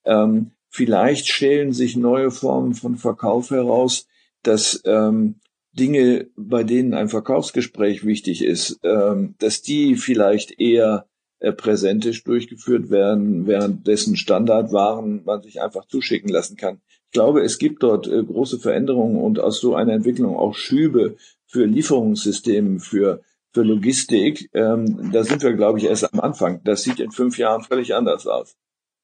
Ähm, 0.04 0.50
vielleicht 0.69 1.28
stellen 1.28 1.73
sich 1.73 1.97
neue 1.97 2.31
Formen 2.31 2.75
von 2.75 2.97
Verkauf 2.97 3.50
heraus, 3.50 4.07
dass 4.42 4.83
ähm, 4.85 5.37
Dinge, 5.73 6.29
bei 6.37 6.64
denen 6.64 6.95
ein 6.95 7.09
Verkaufsgespräch 7.09 8.05
wichtig 8.05 8.45
ist, 8.45 8.79
ähm, 8.83 9.35
dass 9.38 9.62
die 9.62 9.97
vielleicht 9.97 10.61
eher 10.61 11.07
äh, 11.41 11.52
präsentisch 11.52 12.23
durchgeführt 12.25 12.91
werden, 12.91 13.47
währenddessen 13.47 14.17
Standardwaren 14.17 15.25
man 15.25 15.43
sich 15.43 15.61
einfach 15.61 15.87
zuschicken 15.87 16.31
lassen 16.31 16.57
kann. 16.57 16.81
Ich 17.07 17.12
glaube, 17.12 17.43
es 17.43 17.59
gibt 17.59 17.83
dort 17.83 18.07
äh, 18.07 18.23
große 18.23 18.59
Veränderungen 18.59 19.21
und 19.21 19.41
aus 19.41 19.61
so 19.61 19.75
einer 19.75 19.93
Entwicklung 19.93 20.37
auch 20.37 20.55
Schübe 20.55 21.17
für 21.47 21.64
Lieferungssysteme, 21.64 22.81
für, 22.81 23.23
für 23.52 23.62
Logistik. 23.62 24.50
Ähm, 24.55 25.11
da 25.12 25.25
sind 25.25 25.43
wir, 25.43 25.55
glaube 25.55 25.79
ich, 25.79 25.87
erst 25.87 26.12
am 26.12 26.21
Anfang. 26.21 26.62
Das 26.64 26.83
sieht 26.83 27.00
in 27.00 27.11
fünf 27.11 27.38
Jahren 27.38 27.62
völlig 27.62 27.95
anders 27.95 28.26
aus. 28.26 28.55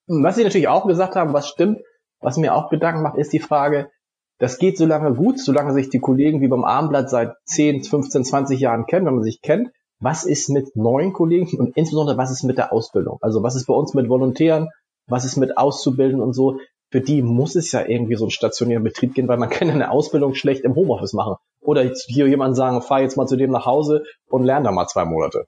Was 0.07 0.37
Sie 0.37 0.45
natürlich 0.45 0.69
auch 0.69 0.87
gesagt 0.87 1.17
haben, 1.17 1.33
was 1.33 1.49
stimmt, 1.49 1.81
was 2.21 2.37
mir 2.37 2.55
auch 2.55 2.71
Gedanken 2.71 3.03
macht, 3.03 3.19
ist 3.19 3.33
die 3.33 3.41
Frage, 3.41 3.91
das 4.39 4.59
geht 4.59 4.79
so 4.79 4.87
lange 4.87 5.15
gut, 5.15 5.39
solange 5.39 5.73
sich 5.75 5.91
die 5.91 5.99
Kollegen 5.99 6.41
wie 6.41 6.49
beim 6.49 6.65
Abendblatt 6.65 7.11
seit 7.11 7.35
10, 7.47 7.85
15, 7.85 8.25
20 8.25 8.61
Jahren 8.61 8.87
kennen, 8.87 9.07
wenn 9.07 9.15
man 9.15 9.25
sich 9.25 9.41
kennt. 9.43 9.71
Was 10.01 10.25
ist 10.25 10.49
mit 10.49 10.77
neuen 10.77 11.13
Kollegen 11.13 11.59
und 11.59 11.77
insbesondere 11.77 12.17
was 12.17 12.31
ist 12.31 12.45
mit 12.45 12.57
der 12.57 12.73
Ausbildung? 12.73 13.19
Also 13.21 13.43
was 13.43 13.57
ist 13.57 13.67
bei 13.67 13.75
uns 13.75 13.95
mit 13.95 14.09
Volontären? 14.09 14.69
Was 15.09 15.25
ist 15.25 15.37
mit 15.37 15.59
Auszubilden 15.59 16.21
und 16.21 16.35
so? 16.35 16.61
Für 16.91 17.01
die 17.01 17.21
muss 17.21 17.57
es 17.57 17.73
ja 17.73 17.85
irgendwie 17.85 18.15
so 18.15 18.25
einen 18.25 18.31
stationären 18.31 18.85
Betrieb 18.85 19.15
gehen, 19.15 19.27
weil 19.27 19.39
man 19.39 19.51
kann 19.51 19.71
eine 19.71 19.91
Ausbildung 19.91 20.35
schlecht 20.35 20.63
im 20.63 20.77
Homeoffice 20.77 21.15
machen. 21.15 21.35
Oder 21.61 21.91
hier 22.07 22.29
jemand 22.29 22.55
sagen, 22.55 22.81
fahr 22.81 23.01
jetzt 23.01 23.17
mal 23.17 23.27
zu 23.27 23.37
dem 23.37 23.51
nach 23.51 23.67
Hause 23.67 24.05
und 24.29 24.45
lern 24.45 24.63
da 24.63 24.71
mal 24.71 24.87
zwei 24.87 25.05
Monate. 25.05 25.47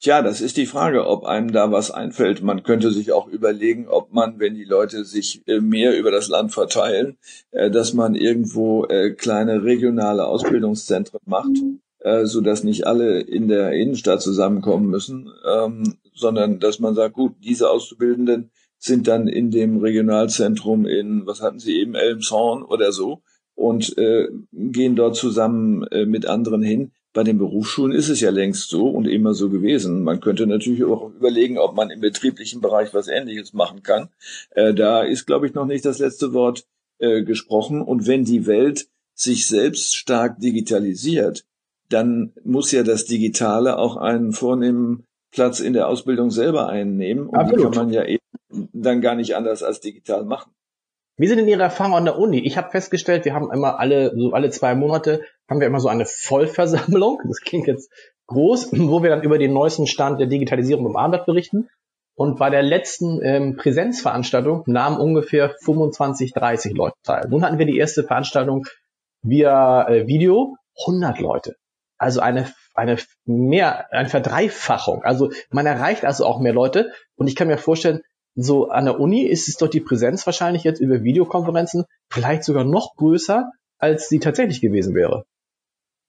Tja, 0.00 0.22
das 0.22 0.40
ist 0.40 0.56
die 0.56 0.66
Frage, 0.66 1.08
ob 1.08 1.24
einem 1.24 1.50
da 1.50 1.72
was 1.72 1.90
einfällt. 1.90 2.40
Man 2.40 2.62
könnte 2.62 2.92
sich 2.92 3.10
auch 3.10 3.26
überlegen, 3.26 3.88
ob 3.88 4.12
man, 4.12 4.38
wenn 4.38 4.54
die 4.54 4.64
Leute 4.64 5.04
sich 5.04 5.42
äh, 5.48 5.58
mehr 5.58 5.98
über 5.98 6.12
das 6.12 6.28
Land 6.28 6.52
verteilen, 6.52 7.16
äh, 7.50 7.68
dass 7.68 7.94
man 7.94 8.14
irgendwo 8.14 8.84
äh, 8.84 9.10
kleine 9.10 9.64
regionale 9.64 10.24
Ausbildungszentren 10.26 11.20
macht, 11.26 11.52
so 12.22 12.40
dass 12.40 12.62
nicht 12.62 12.86
alle 12.86 13.18
in 13.18 13.48
der 13.48 13.72
Innenstadt 13.72 14.22
zusammenkommen 14.22 14.88
müssen, 14.88 15.32
ähm, 15.44 15.96
sondern 16.14 16.60
dass 16.60 16.78
man 16.78 16.94
sagt, 16.94 17.14
gut, 17.14 17.34
diese 17.42 17.68
Auszubildenden 17.70 18.52
sind 18.78 19.08
dann 19.08 19.26
in 19.26 19.50
dem 19.50 19.78
Regionalzentrum 19.78 20.86
in, 20.86 21.26
was 21.26 21.42
hatten 21.42 21.58
Sie 21.58 21.80
eben, 21.80 21.96
Elmshorn 21.96 22.62
oder 22.62 22.92
so 22.92 23.22
und 23.56 23.96
gehen 23.96 24.94
dort 24.94 25.16
zusammen 25.16 25.84
mit 26.06 26.26
anderen 26.26 26.62
hin 26.62 26.92
bei 27.12 27.24
den 27.24 27.38
Berufsschulen 27.38 27.96
ist 27.96 28.08
es 28.08 28.20
ja 28.20 28.30
längst 28.30 28.68
so 28.68 28.88
und 28.88 29.06
immer 29.06 29.34
so 29.34 29.48
gewesen. 29.50 30.02
Man 30.02 30.20
könnte 30.20 30.46
natürlich 30.46 30.84
auch 30.84 31.10
überlegen, 31.10 31.58
ob 31.58 31.74
man 31.74 31.90
im 31.90 32.00
betrieblichen 32.00 32.60
Bereich 32.60 32.92
was 32.94 33.08
Ähnliches 33.08 33.52
machen 33.52 33.82
kann. 33.82 34.08
Äh, 34.50 34.74
da 34.74 35.02
ist, 35.02 35.26
glaube 35.26 35.46
ich, 35.46 35.54
noch 35.54 35.66
nicht 35.66 35.84
das 35.84 35.98
letzte 35.98 36.32
Wort 36.32 36.66
äh, 36.98 37.22
gesprochen. 37.22 37.82
Und 37.82 38.06
wenn 38.06 38.24
die 38.24 38.46
Welt 38.46 38.88
sich 39.14 39.46
selbst 39.46 39.96
stark 39.96 40.38
digitalisiert, 40.40 41.44
dann 41.88 42.32
muss 42.44 42.70
ja 42.72 42.82
das 42.82 43.06
Digitale 43.06 43.78
auch 43.78 43.96
einen 43.96 44.32
vornehmen 44.32 45.04
Platz 45.30 45.60
in 45.60 45.72
der 45.72 45.88
Ausbildung 45.88 46.30
selber 46.30 46.68
einnehmen. 46.68 47.26
Und 47.26 47.38
Absolut. 47.38 47.58
die 47.58 47.62
kann 47.62 47.86
man 47.86 47.94
ja 47.94 48.04
eben 48.04 48.20
dann 48.72 49.00
gar 49.00 49.14
nicht 49.14 49.34
anders 49.34 49.62
als 49.62 49.80
digital 49.80 50.24
machen. 50.24 50.52
Wie 51.16 51.26
sind 51.26 51.38
denn 51.38 51.48
Ihre 51.48 51.62
Erfahrungen 51.62 51.96
an 51.96 52.04
der 52.04 52.18
Uni? 52.18 52.38
Ich 52.46 52.56
habe 52.56 52.70
festgestellt, 52.70 53.24
wir 53.24 53.34
haben 53.34 53.50
immer 53.52 53.80
alle, 53.80 54.14
so 54.16 54.32
alle 54.32 54.50
zwei 54.50 54.76
Monate, 54.76 55.22
haben 55.48 55.60
wir 55.60 55.66
immer 55.66 55.80
so 55.80 55.88
eine 55.88 56.06
Vollversammlung. 56.06 57.20
Das 57.28 57.40
klingt 57.40 57.66
jetzt 57.66 57.90
groß, 58.26 58.70
wo 58.72 59.02
wir 59.02 59.10
dann 59.10 59.22
über 59.22 59.38
den 59.38 59.52
neuesten 59.52 59.86
Stand 59.86 60.20
der 60.20 60.26
Digitalisierung 60.26 60.86
im 60.86 60.96
Abendblatt 60.96 61.26
berichten. 61.26 61.68
Und 62.14 62.38
bei 62.38 62.50
der 62.50 62.62
letzten 62.62 63.20
ähm, 63.22 63.56
Präsenzveranstaltung 63.56 64.64
nahmen 64.66 64.96
ungefähr 64.98 65.54
25, 65.62 66.32
30 66.32 66.74
Leute 66.74 66.96
teil. 67.04 67.28
Nun 67.28 67.44
hatten 67.44 67.58
wir 67.58 67.66
die 67.66 67.78
erste 67.78 68.02
Veranstaltung 68.02 68.66
via 69.22 69.88
äh, 69.88 70.06
Video, 70.06 70.56
100 70.84 71.20
Leute. 71.20 71.54
Also 71.96 72.20
eine, 72.20 72.52
eine 72.74 72.98
mehr, 73.24 73.92
eine 73.92 74.08
Verdreifachung. 74.08 75.02
Also 75.04 75.30
man 75.50 75.66
erreicht 75.66 76.04
also 76.04 76.26
auch 76.26 76.40
mehr 76.40 76.52
Leute. 76.52 76.90
Und 77.16 77.28
ich 77.28 77.36
kann 77.36 77.48
mir 77.48 77.56
vorstellen, 77.56 78.00
so 78.34 78.68
an 78.68 78.84
der 78.84 79.00
Uni 79.00 79.22
ist 79.22 79.48
es 79.48 79.56
doch 79.56 79.68
die 79.68 79.80
Präsenz 79.80 80.26
wahrscheinlich 80.26 80.64
jetzt 80.64 80.80
über 80.80 81.02
Videokonferenzen 81.02 81.84
vielleicht 82.10 82.44
sogar 82.44 82.64
noch 82.64 82.94
größer, 82.96 83.50
als 83.78 84.08
sie 84.08 84.18
tatsächlich 84.18 84.60
gewesen 84.60 84.94
wäre. 84.94 85.24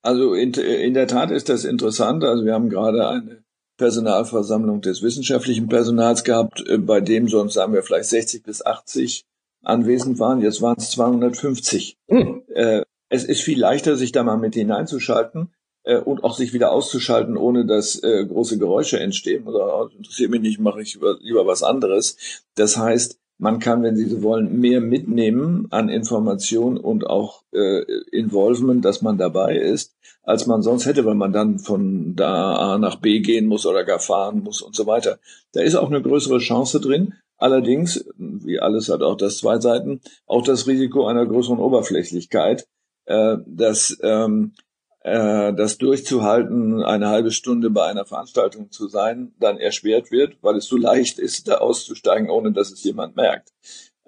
Also 0.01 0.33
in, 0.33 0.53
in 0.53 0.93
der 0.93 1.07
Tat 1.07 1.31
ist 1.31 1.49
das 1.49 1.65
interessant. 1.65 2.23
Also 2.23 2.45
wir 2.45 2.53
haben 2.53 2.69
gerade 2.69 3.07
eine 3.07 3.43
Personalversammlung 3.77 4.81
des 4.81 5.01
wissenschaftlichen 5.01 5.67
Personals 5.67 6.23
gehabt, 6.23 6.63
äh, 6.67 6.77
bei 6.77 7.01
dem 7.01 7.27
sonst 7.27 7.53
sagen 7.53 7.73
wir 7.73 7.83
vielleicht 7.83 8.09
60 8.09 8.43
bis 8.43 8.65
80 8.65 9.25
anwesend 9.63 10.19
waren. 10.19 10.41
Jetzt 10.41 10.61
waren 10.61 10.77
es 10.77 10.91
250. 10.91 11.97
Hm. 12.07 12.43
Äh, 12.53 12.83
es 13.09 13.23
ist 13.23 13.41
viel 13.41 13.59
leichter, 13.59 13.95
sich 13.95 14.11
da 14.11 14.23
mal 14.23 14.37
mit 14.37 14.53
hineinzuschalten 14.53 15.49
äh, 15.83 15.97
und 15.97 16.23
auch 16.23 16.37
sich 16.37 16.53
wieder 16.53 16.71
auszuschalten, 16.71 17.37
ohne 17.37 17.65
dass 17.65 18.01
äh, 18.03 18.25
große 18.25 18.57
Geräusche 18.59 18.99
entstehen. 18.99 19.47
Oder 19.47 19.79
oh, 19.79 19.87
interessiert 19.97 20.29
mich 20.29 20.41
nicht, 20.41 20.59
mache 20.59 20.81
ich 20.81 20.99
lieber 21.21 21.47
was 21.47 21.63
anderes. 21.63 22.17
Das 22.55 22.77
heißt, 22.77 23.19
man 23.39 23.59
kann, 23.59 23.83
wenn 23.83 23.95
Sie 23.95 24.05
so 24.05 24.21
wollen, 24.21 24.59
mehr 24.59 24.81
mitnehmen 24.81 25.67
an 25.71 25.87
Information 25.87 26.77
und 26.77 27.07
auch 27.07 27.43
äh, 27.53 27.83
Involvement, 28.11 28.83
dass 28.83 29.01
man 29.01 29.17
dabei 29.17 29.57
ist, 29.57 29.95
als 30.23 30.45
man 30.45 30.61
sonst 30.61 30.85
hätte, 30.85 31.05
weil 31.05 31.15
man 31.15 31.31
dann 31.31 31.57
von 31.57 32.15
da 32.15 32.55
A 32.55 32.77
nach 32.77 32.97
B 32.97 33.21
gehen 33.21 33.47
muss 33.47 33.65
oder 33.65 33.85
gar 33.85 33.99
fahren 33.99 34.43
muss 34.43 34.61
und 34.61 34.75
so 34.75 34.85
weiter. 34.85 35.19
Da 35.53 35.61
ist 35.61 35.75
auch 35.75 35.89
eine 35.89 36.01
größere 36.01 36.39
Chance 36.39 36.81
drin. 36.81 37.13
Allerdings, 37.37 38.05
wie 38.17 38.59
alles 38.59 38.89
hat 38.89 39.01
auch 39.01 39.15
das 39.15 39.37
zwei 39.37 39.57
Seiten, 39.59 40.01
auch 40.27 40.43
das 40.43 40.67
Risiko 40.67 41.07
einer 41.07 41.25
größeren 41.25 41.59
Oberflächlichkeit, 41.59 42.67
äh, 43.05 43.37
dass 43.47 43.97
ähm, 44.03 44.53
äh, 45.01 45.53
das 45.53 45.77
durchzuhalten, 45.77 46.83
eine 46.83 47.07
halbe 47.07 47.31
Stunde 47.31 47.69
bei 47.69 47.85
einer 47.85 48.05
Veranstaltung 48.05 48.71
zu 48.71 48.87
sein, 48.87 49.33
dann 49.39 49.57
erschwert 49.57 50.11
wird, 50.11 50.37
weil 50.41 50.57
es 50.57 50.65
so 50.65 50.77
leicht 50.77 51.19
ist, 51.19 51.47
da 51.47 51.57
auszusteigen, 51.57 52.29
ohne 52.29 52.51
dass 52.51 52.71
es 52.71 52.83
jemand 52.83 53.15
merkt. 53.15 53.53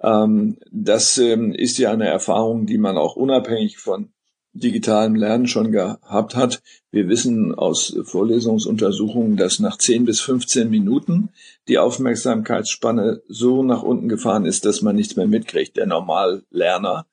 Ähm, 0.02 0.58
das 0.70 1.16
ähm, 1.18 1.52
ist 1.52 1.78
ja 1.78 1.92
eine 1.92 2.08
Erfahrung, 2.08 2.66
die 2.66 2.78
man 2.78 2.98
auch 2.98 3.16
unabhängig 3.16 3.78
von 3.78 4.12
digitalem 4.54 5.14
Lernen 5.14 5.46
schon 5.46 5.72
gehabt 5.72 6.36
hat. 6.36 6.62
Wir 6.90 7.08
wissen 7.08 7.54
aus 7.54 7.96
Vorlesungsuntersuchungen, 8.04 9.38
dass 9.38 9.60
nach 9.60 9.78
10 9.78 10.04
bis 10.04 10.20
15 10.20 10.68
Minuten 10.68 11.30
die 11.68 11.78
Aufmerksamkeitsspanne 11.78 13.22
so 13.28 13.62
nach 13.62 13.82
unten 13.82 14.10
gefahren 14.10 14.44
ist, 14.44 14.66
dass 14.66 14.82
man 14.82 14.96
nichts 14.96 15.16
mehr 15.16 15.26
mitkriegt, 15.26 15.78
der 15.78 15.86
Normallerner, 15.86 17.06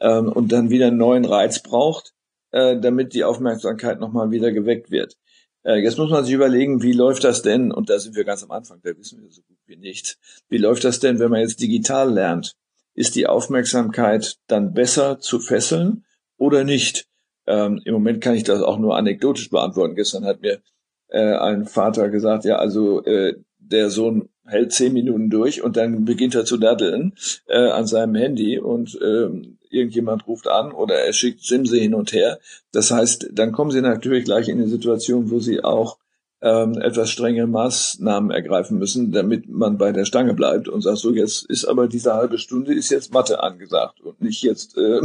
ähm, 0.00 0.32
und 0.32 0.52
dann 0.52 0.70
wieder 0.70 0.86
einen 0.86 0.96
neuen 0.96 1.26
Reiz 1.26 1.62
braucht 1.62 2.14
äh, 2.56 2.80
damit 2.80 3.12
die 3.12 3.24
Aufmerksamkeit 3.24 4.00
nochmal 4.00 4.30
wieder 4.30 4.50
geweckt 4.50 4.90
wird. 4.90 5.18
Äh, 5.62 5.82
jetzt 5.82 5.98
muss 5.98 6.10
man 6.10 6.24
sich 6.24 6.32
überlegen, 6.32 6.82
wie 6.82 6.94
läuft 6.94 7.22
das 7.22 7.42
denn, 7.42 7.70
und 7.70 7.90
da 7.90 7.98
sind 7.98 8.16
wir 8.16 8.24
ganz 8.24 8.42
am 8.42 8.50
Anfang, 8.50 8.80
da 8.82 8.96
wissen 8.96 9.20
wir 9.20 9.30
so 9.30 9.42
gut 9.42 9.58
wie 9.66 9.76
nicht, 9.76 10.16
wie 10.48 10.56
läuft 10.56 10.84
das 10.84 10.98
denn, 10.98 11.18
wenn 11.18 11.30
man 11.30 11.40
jetzt 11.40 11.60
digital 11.60 12.10
lernt? 12.10 12.54
Ist 12.94 13.14
die 13.14 13.26
Aufmerksamkeit 13.26 14.36
dann 14.46 14.72
besser 14.72 15.18
zu 15.18 15.38
fesseln 15.38 16.06
oder 16.38 16.64
nicht? 16.64 17.06
Ähm, 17.46 17.82
Im 17.84 17.92
Moment 17.92 18.22
kann 18.22 18.34
ich 18.34 18.44
das 18.44 18.62
auch 18.62 18.78
nur 18.78 18.96
anekdotisch 18.96 19.50
beantworten. 19.50 19.94
Gestern 19.94 20.24
hat 20.24 20.40
mir 20.40 20.62
äh, 21.08 21.36
ein 21.36 21.66
Vater 21.66 22.08
gesagt, 22.08 22.46
ja, 22.46 22.56
also 22.56 23.04
äh, 23.04 23.34
der 23.70 23.90
Sohn 23.90 24.28
hält 24.46 24.72
zehn 24.72 24.92
Minuten 24.92 25.30
durch 25.30 25.62
und 25.62 25.76
dann 25.76 26.04
beginnt 26.04 26.34
er 26.34 26.44
zu 26.44 26.56
daddeln 26.56 27.14
äh, 27.48 27.68
an 27.68 27.86
seinem 27.86 28.14
Handy 28.14 28.58
und 28.58 28.98
ähm, 29.02 29.58
irgendjemand 29.70 30.26
ruft 30.26 30.48
an 30.48 30.72
oder 30.72 30.94
er 30.96 31.12
schickt 31.12 31.42
Simse 31.42 31.76
hin 31.76 31.94
und 31.94 32.12
her. 32.12 32.38
Das 32.72 32.90
heißt, 32.90 33.30
dann 33.32 33.52
kommen 33.52 33.70
sie 33.70 33.80
natürlich 33.80 34.24
gleich 34.24 34.48
in 34.48 34.58
eine 34.58 34.68
Situation, 34.68 35.30
wo 35.30 35.40
sie 35.40 35.62
auch 35.64 35.98
ähm, 36.46 36.80
etwas 36.80 37.10
strenge 37.10 37.48
Maßnahmen 37.48 38.30
ergreifen 38.30 38.78
müssen, 38.78 39.10
damit 39.10 39.48
man 39.48 39.78
bei 39.78 39.90
der 39.90 40.04
Stange 40.04 40.32
bleibt 40.32 40.68
und 40.68 40.80
sagt, 40.80 40.98
so 40.98 41.10
jetzt 41.10 41.44
ist 41.50 41.64
aber 41.64 41.88
diese 41.88 42.14
halbe 42.14 42.38
Stunde 42.38 42.72
ist 42.72 42.90
jetzt 42.90 43.12
Mathe 43.12 43.42
angesagt 43.42 44.00
und 44.00 44.22
nicht 44.22 44.42
jetzt 44.42 44.78
äh, 44.78 45.00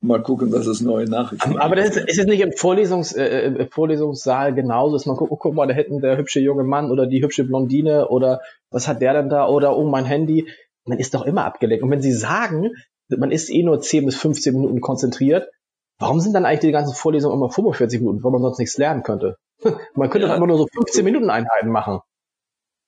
mal 0.00 0.22
gucken, 0.22 0.52
was 0.52 0.66
es 0.66 0.82
neue 0.82 1.06
Nachrichten 1.06 1.50
gibt. 1.50 1.62
Aber 1.62 1.76
das 1.76 1.96
ist, 1.96 2.08
ist 2.08 2.18
es 2.18 2.26
nicht 2.26 2.40
im 2.40 2.52
Vorlesungs, 2.52 3.12
äh, 3.14 3.46
äh, 3.46 3.68
Vorlesungssaal 3.70 4.54
genauso, 4.54 4.96
dass 4.96 5.06
man 5.06 5.16
guckt, 5.16 5.32
guck 5.40 5.54
mal, 5.54 5.66
da 5.66 5.72
hätten 5.72 6.02
der 6.02 6.18
hübsche 6.18 6.40
junge 6.40 6.64
Mann 6.64 6.90
oder 6.90 7.06
die 7.06 7.22
hübsche 7.22 7.44
Blondine 7.44 8.08
oder 8.08 8.42
was 8.70 8.86
hat 8.86 9.00
der 9.00 9.14
denn 9.14 9.30
da 9.30 9.48
oder 9.48 9.78
oh 9.78 9.88
mein 9.88 10.04
Handy. 10.04 10.46
Man 10.84 10.98
ist 10.98 11.14
doch 11.14 11.24
immer 11.24 11.46
abgelenkt. 11.46 11.82
Und 11.82 11.90
wenn 11.90 12.02
Sie 12.02 12.12
sagen, 12.12 12.70
man 13.08 13.30
ist 13.30 13.50
eh 13.50 13.62
nur 13.62 13.80
10 13.80 14.04
bis 14.04 14.16
15 14.16 14.52
Minuten 14.54 14.80
konzentriert. 14.80 15.48
Warum 15.98 16.20
sind 16.20 16.34
dann 16.34 16.44
eigentlich 16.44 16.60
die 16.60 16.72
ganzen 16.72 16.94
Vorlesungen 16.94 17.34
immer 17.34 17.50
45 17.50 18.00
Minuten, 18.00 18.22
weil 18.22 18.30
man 18.30 18.42
sonst 18.42 18.58
nichts 18.58 18.76
lernen 18.76 19.02
könnte? 19.02 19.36
man 19.94 20.10
könnte 20.10 20.26
ja. 20.26 20.26
doch 20.28 20.34
einfach 20.34 20.46
nur 20.46 20.58
so 20.58 20.66
15 20.72 21.04
Minuten 21.04 21.30
Einheiten 21.30 21.70
machen. 21.70 22.00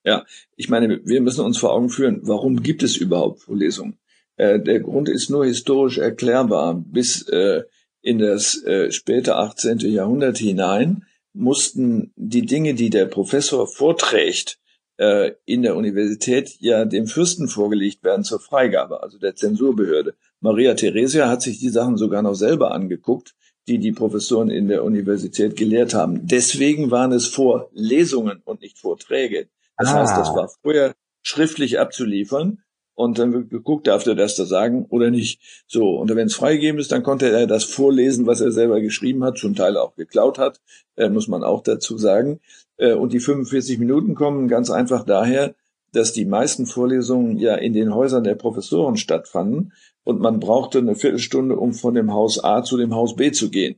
Ja, 0.05 0.25
ich 0.57 0.69
meine, 0.69 1.01
wir 1.05 1.21
müssen 1.21 1.45
uns 1.45 1.59
vor 1.59 1.73
Augen 1.73 1.91
führen, 1.91 2.21
warum 2.23 2.63
gibt 2.63 2.83
es 2.83 2.97
überhaupt 2.97 3.41
Vorlesungen? 3.41 3.99
Äh, 4.37 4.61
der 4.61 4.81
Grund 4.81 5.09
ist 5.09 5.29
nur 5.29 5.45
historisch 5.45 5.99
erklärbar. 5.99 6.75
Bis 6.75 7.29
äh, 7.29 7.65
in 8.01 8.19
das 8.19 8.63
äh, 8.63 8.91
späte 8.91 9.37
18. 9.37 9.79
Jahrhundert 9.81 10.39
hinein 10.39 11.05
mussten 11.35 12.13
die 12.17 12.47
Dinge, 12.47 12.75
die 12.75 12.91
der 12.91 13.07
Professor 13.07 13.67
vorträgt, 13.67 14.59
äh, 14.97 15.33
in 15.45 15.63
der 15.63 15.77
Universität 15.77 16.57
ja 16.61 16.85
dem 16.85 17.07
Fürsten 17.07 17.49
vorgelegt 17.49 18.03
werden 18.05 18.25
zur 18.25 18.41
Freigabe, 18.41 19.03
also 19.03 19.19
der 19.19 19.35
Zensurbehörde. 19.35 20.15
Maria 20.41 20.75
Theresia 20.75 21.29
hat 21.29 21.43
sich 21.43 21.59
die 21.59 21.69
Sachen 21.69 21.97
sogar 21.97 22.23
noch 22.23 22.35
selber 22.35 22.73
angeguckt, 22.73 23.35
die 23.69 23.79
die 23.79 23.93
Professoren 23.93 24.51
in 24.51 24.69
der 24.69 24.83
Universität 24.83 25.57
gelehrt 25.57 25.95
haben. 25.95 26.27
Deswegen 26.27 26.91
waren 26.91 27.13
es 27.13 27.27
Vorlesungen 27.27 28.41
und 28.45 28.63
nicht 28.63 28.79
Vorträge. 28.79 29.49
Das 29.77 29.91
ah. 29.91 30.01
heißt, 30.01 30.17
das 30.17 30.35
war 30.35 30.51
vorher 30.63 30.95
schriftlich 31.23 31.79
abzuliefern 31.79 32.63
und 32.95 33.19
dann 33.19 33.33
wird 33.33 33.51
geguckt, 33.51 33.87
darf 33.87 34.07
er 34.07 34.15
das 34.15 34.35
da 34.35 34.45
sagen 34.45 34.87
oder 34.89 35.11
nicht. 35.11 35.41
So, 35.67 35.91
und 35.91 36.09
wenn 36.15 36.27
es 36.27 36.35
freigegeben 36.35 36.81
ist, 36.81 36.91
dann 36.91 37.03
konnte 37.03 37.31
er 37.31 37.47
das 37.47 37.65
vorlesen, 37.65 38.27
was 38.27 38.41
er 38.41 38.51
selber 38.51 38.81
geschrieben 38.81 39.23
hat, 39.23 39.39
zum 39.39 39.55
Teil 39.55 39.77
auch 39.77 39.95
geklaut 39.95 40.39
hat, 40.39 40.61
äh, 40.97 41.09
muss 41.09 41.29
man 41.29 41.45
auch 41.45 41.63
dazu 41.63 41.97
sagen. 41.99 42.41
Äh, 42.77 42.95
und 42.95 43.13
die 43.13 43.21
45 43.21 43.79
Minuten 43.79 44.15
kommen 44.15 44.49
ganz 44.49 44.71
einfach 44.71 45.05
daher, 45.05 45.55
dass 45.93 46.13
die 46.13 46.25
meisten 46.25 46.67
Vorlesungen 46.67 47.39
ja 47.39 47.55
in 47.55 47.73
den 47.73 47.95
Häusern 47.95 48.25
der 48.25 48.35
Professoren 48.35 48.97
stattfanden 48.97 49.73
und 50.09 50.21
man 50.21 50.41
brauchte 50.41 50.79
eine 50.79 50.95
Viertelstunde, 50.95 51.57
um 51.57 51.75
von 51.75 51.93
dem 51.93 52.15
Haus 52.15 52.43
A 52.43 52.63
zu 52.63 52.79
dem 52.79 52.95
Haus 52.95 53.15
B 53.15 53.31
zu 53.31 53.51
gehen. 53.51 53.77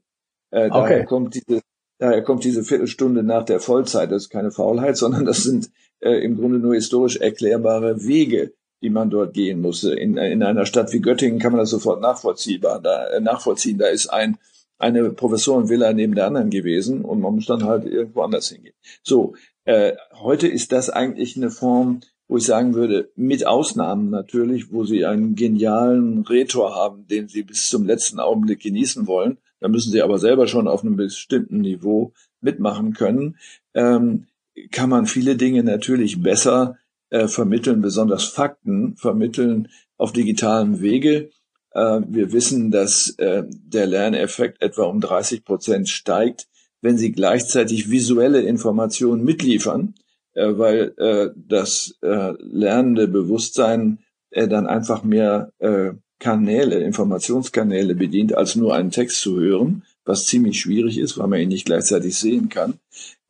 Äh, 0.52 0.66
okay. 0.66 0.70
Daher 0.70 1.04
kommt 1.04 1.34
diese 1.34 1.60
Daher 1.98 2.22
kommt 2.22 2.44
diese 2.44 2.62
Viertelstunde 2.62 3.24
nach 3.24 3.44
der 3.44 3.58
Vollzeit. 3.58 4.12
Das 4.12 4.22
ist 4.22 4.30
keine 4.30 4.52
Faulheit, 4.52 4.96
sondern 5.02 5.24
das 5.24 5.42
sind 5.42 5.70
äh, 5.98 6.24
im 6.24 6.36
Grunde 6.36 6.60
nur 6.60 6.74
historisch 6.74 7.16
erklärbare 7.16 8.06
Wege, 8.06 8.54
die 8.80 8.90
man 8.90 9.10
dort 9.10 9.34
gehen 9.34 9.60
musste. 9.60 9.92
In, 9.94 10.16
in 10.16 10.44
einer 10.44 10.66
Stadt 10.66 10.92
wie 10.92 11.00
Göttingen 11.00 11.40
kann 11.40 11.50
man 11.50 11.58
das 11.58 11.70
sofort 11.70 12.00
nachvollziehbar, 12.00 12.80
da, 12.80 13.08
äh, 13.08 13.20
nachvollziehen. 13.20 13.78
Da 13.78 13.88
ist 13.88 14.06
ein, 14.06 14.38
eine 14.78 15.10
Professorenvilla 15.10 15.92
neben 15.92 16.14
der 16.14 16.26
anderen 16.26 16.48
gewesen 16.48 17.04
und 17.04 17.20
man 17.20 17.34
muss 17.34 17.46
dann 17.46 17.64
halt 17.64 17.84
irgendwo 17.84 18.22
anders 18.22 18.48
hingehen. 18.48 18.74
So, 19.02 19.34
äh, 19.64 19.94
heute 20.14 20.46
ist 20.46 20.70
das 20.70 20.90
eigentlich 20.90 21.36
eine 21.36 21.50
Form, 21.50 22.00
wo 22.30 22.36
ich 22.36 22.44
sagen 22.44 22.74
würde, 22.74 23.10
mit 23.16 23.44
Ausnahmen 23.44 24.08
natürlich, 24.08 24.70
wo 24.70 24.84
sie 24.84 25.04
einen 25.04 25.34
genialen 25.34 26.20
Rhetor 26.20 26.76
haben, 26.76 27.08
den 27.08 27.26
sie 27.26 27.42
bis 27.42 27.68
zum 27.68 27.84
letzten 27.84 28.20
Augenblick 28.20 28.60
genießen 28.60 29.08
wollen. 29.08 29.38
Da 29.58 29.66
müssen 29.66 29.90
sie 29.90 30.00
aber 30.00 30.20
selber 30.20 30.46
schon 30.46 30.68
auf 30.68 30.84
einem 30.84 30.94
bestimmten 30.94 31.60
Niveau 31.60 32.12
mitmachen 32.40 32.92
können. 32.92 33.36
Ähm, 33.74 34.26
kann 34.70 34.90
man 34.90 35.06
viele 35.06 35.34
Dinge 35.34 35.64
natürlich 35.64 36.22
besser 36.22 36.78
äh, 37.08 37.26
vermitteln, 37.26 37.80
besonders 37.80 38.26
Fakten 38.26 38.94
vermitteln 38.94 39.66
auf 39.96 40.12
digitalem 40.12 40.80
Wege. 40.80 41.30
Äh, 41.72 42.02
wir 42.06 42.30
wissen, 42.30 42.70
dass 42.70 43.10
äh, 43.18 43.42
der 43.48 43.86
Lerneffekt 43.86 44.62
etwa 44.62 44.84
um 44.84 45.00
30 45.00 45.44
Prozent 45.44 45.88
steigt, 45.88 46.46
wenn 46.80 46.96
Sie 46.96 47.10
gleichzeitig 47.10 47.90
visuelle 47.90 48.42
Informationen 48.42 49.24
mitliefern, 49.24 49.94
äh, 50.34 50.58
weil 50.58 50.94
äh, 50.96 51.30
das 51.36 51.96
äh, 52.02 52.32
lernende 52.38 53.08
Bewusstsein 53.08 53.98
äh, 54.30 54.48
dann 54.48 54.66
einfach 54.66 55.02
mehr 55.02 55.52
äh, 55.58 55.92
Kanäle, 56.18 56.80
Informationskanäle 56.80 57.94
bedient, 57.94 58.34
als 58.34 58.54
nur 58.54 58.74
einen 58.74 58.90
Text 58.90 59.20
zu 59.20 59.40
hören, 59.40 59.84
was 60.04 60.26
ziemlich 60.26 60.60
schwierig 60.60 60.98
ist, 60.98 61.18
weil 61.18 61.28
man 61.28 61.40
ihn 61.40 61.48
nicht 61.48 61.66
gleichzeitig 61.66 62.16
sehen 62.16 62.48
kann. 62.48 62.74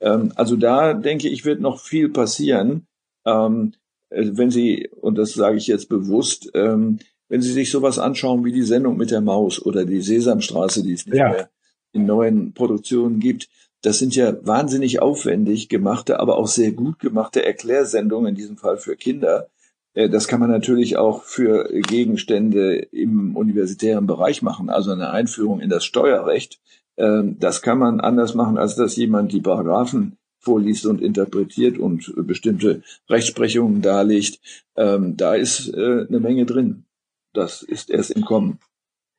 Ähm, 0.00 0.32
also 0.34 0.56
da 0.56 0.94
denke 0.94 1.28
ich, 1.28 1.44
wird 1.44 1.60
noch 1.60 1.80
viel 1.80 2.08
passieren, 2.08 2.86
ähm, 3.24 3.72
äh, 4.10 4.30
wenn 4.32 4.50
Sie, 4.50 4.88
und 5.00 5.16
das 5.16 5.34
sage 5.34 5.56
ich 5.56 5.66
jetzt 5.66 5.88
bewusst, 5.88 6.50
ähm, 6.54 6.98
wenn 7.28 7.42
Sie 7.42 7.52
sich 7.52 7.70
sowas 7.70 7.98
anschauen 7.98 8.44
wie 8.44 8.52
die 8.52 8.62
Sendung 8.62 8.96
mit 8.96 9.10
der 9.10 9.20
Maus 9.20 9.64
oder 9.64 9.84
die 9.84 10.02
Sesamstraße, 10.02 10.82
die 10.82 10.92
es 10.92 11.06
nicht 11.06 11.16
ja. 11.16 11.30
mehr 11.30 11.50
in 11.92 12.06
neuen 12.06 12.52
Produktionen 12.52 13.20
gibt, 13.20 13.48
das 13.82 13.98
sind 13.98 14.14
ja 14.14 14.34
wahnsinnig 14.46 15.00
aufwendig 15.00 15.68
gemachte, 15.68 16.20
aber 16.20 16.36
auch 16.36 16.48
sehr 16.48 16.72
gut 16.72 16.98
gemachte 16.98 17.44
Erklärsendungen, 17.44 18.30
in 18.30 18.34
diesem 18.34 18.56
Fall 18.56 18.76
für 18.76 18.96
Kinder. 18.96 19.48
Äh, 19.94 20.08
das 20.08 20.28
kann 20.28 20.40
man 20.40 20.50
natürlich 20.50 20.96
auch 20.96 21.24
für 21.24 21.68
Gegenstände 21.72 22.76
im 22.76 23.36
universitären 23.36 24.06
Bereich 24.06 24.42
machen, 24.42 24.70
also 24.70 24.92
eine 24.92 25.10
Einführung 25.10 25.60
in 25.60 25.70
das 25.70 25.84
Steuerrecht. 25.84 26.60
Ähm, 26.96 27.36
das 27.38 27.62
kann 27.62 27.78
man 27.78 28.00
anders 28.00 28.34
machen, 28.34 28.58
als 28.58 28.76
dass 28.76 28.96
jemand 28.96 29.32
die 29.32 29.40
Paragraphen 29.40 30.16
vorliest 30.38 30.86
und 30.86 31.02
interpretiert 31.02 31.78
und 31.78 32.12
bestimmte 32.16 32.82
Rechtsprechungen 33.08 33.82
darlegt. 33.82 34.40
Ähm, 34.76 35.16
da 35.16 35.34
ist 35.34 35.68
äh, 35.68 36.06
eine 36.08 36.20
Menge 36.20 36.46
drin. 36.46 36.84
Das 37.32 37.62
ist 37.62 37.90
erst 37.90 38.10
im 38.10 38.24
Kommen. 38.24 38.58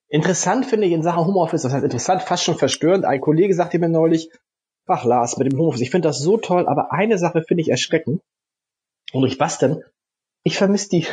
Interessant 0.10 0.65
finde 0.65 0.88
ich 0.88 0.93
in 0.93 1.04
Sachen 1.04 1.26
Homeoffice, 1.26 1.62
das 1.62 1.71
heißt 1.71 1.86
interessant, 1.86 2.24
fast 2.24 2.43
schon 2.43 2.58
verstörend. 2.58 3.06
Ein 3.06 3.21
Kollege 3.21 3.54
sagte 3.54 3.80
mir 3.80 3.88
neulich, 3.88 4.30
ach 4.91 5.06
Lars, 5.06 5.38
mit 5.38 5.51
dem 5.51 5.58
Homeoffice, 5.58 5.82
ich 5.82 5.91
finde 5.91 6.08
das 6.08 6.19
so 6.19 6.38
toll, 6.38 6.67
aber 6.67 6.91
eine 6.91 7.17
Sache 7.17 7.43
finde 7.47 7.62
ich 7.62 7.69
erschreckend. 7.69 8.21
Und 9.13 9.21
durch 9.21 9.39
was 9.39 9.58
denn? 9.58 9.84
Ich 10.43 10.58
vermisse 10.58 10.89
die 10.89 11.06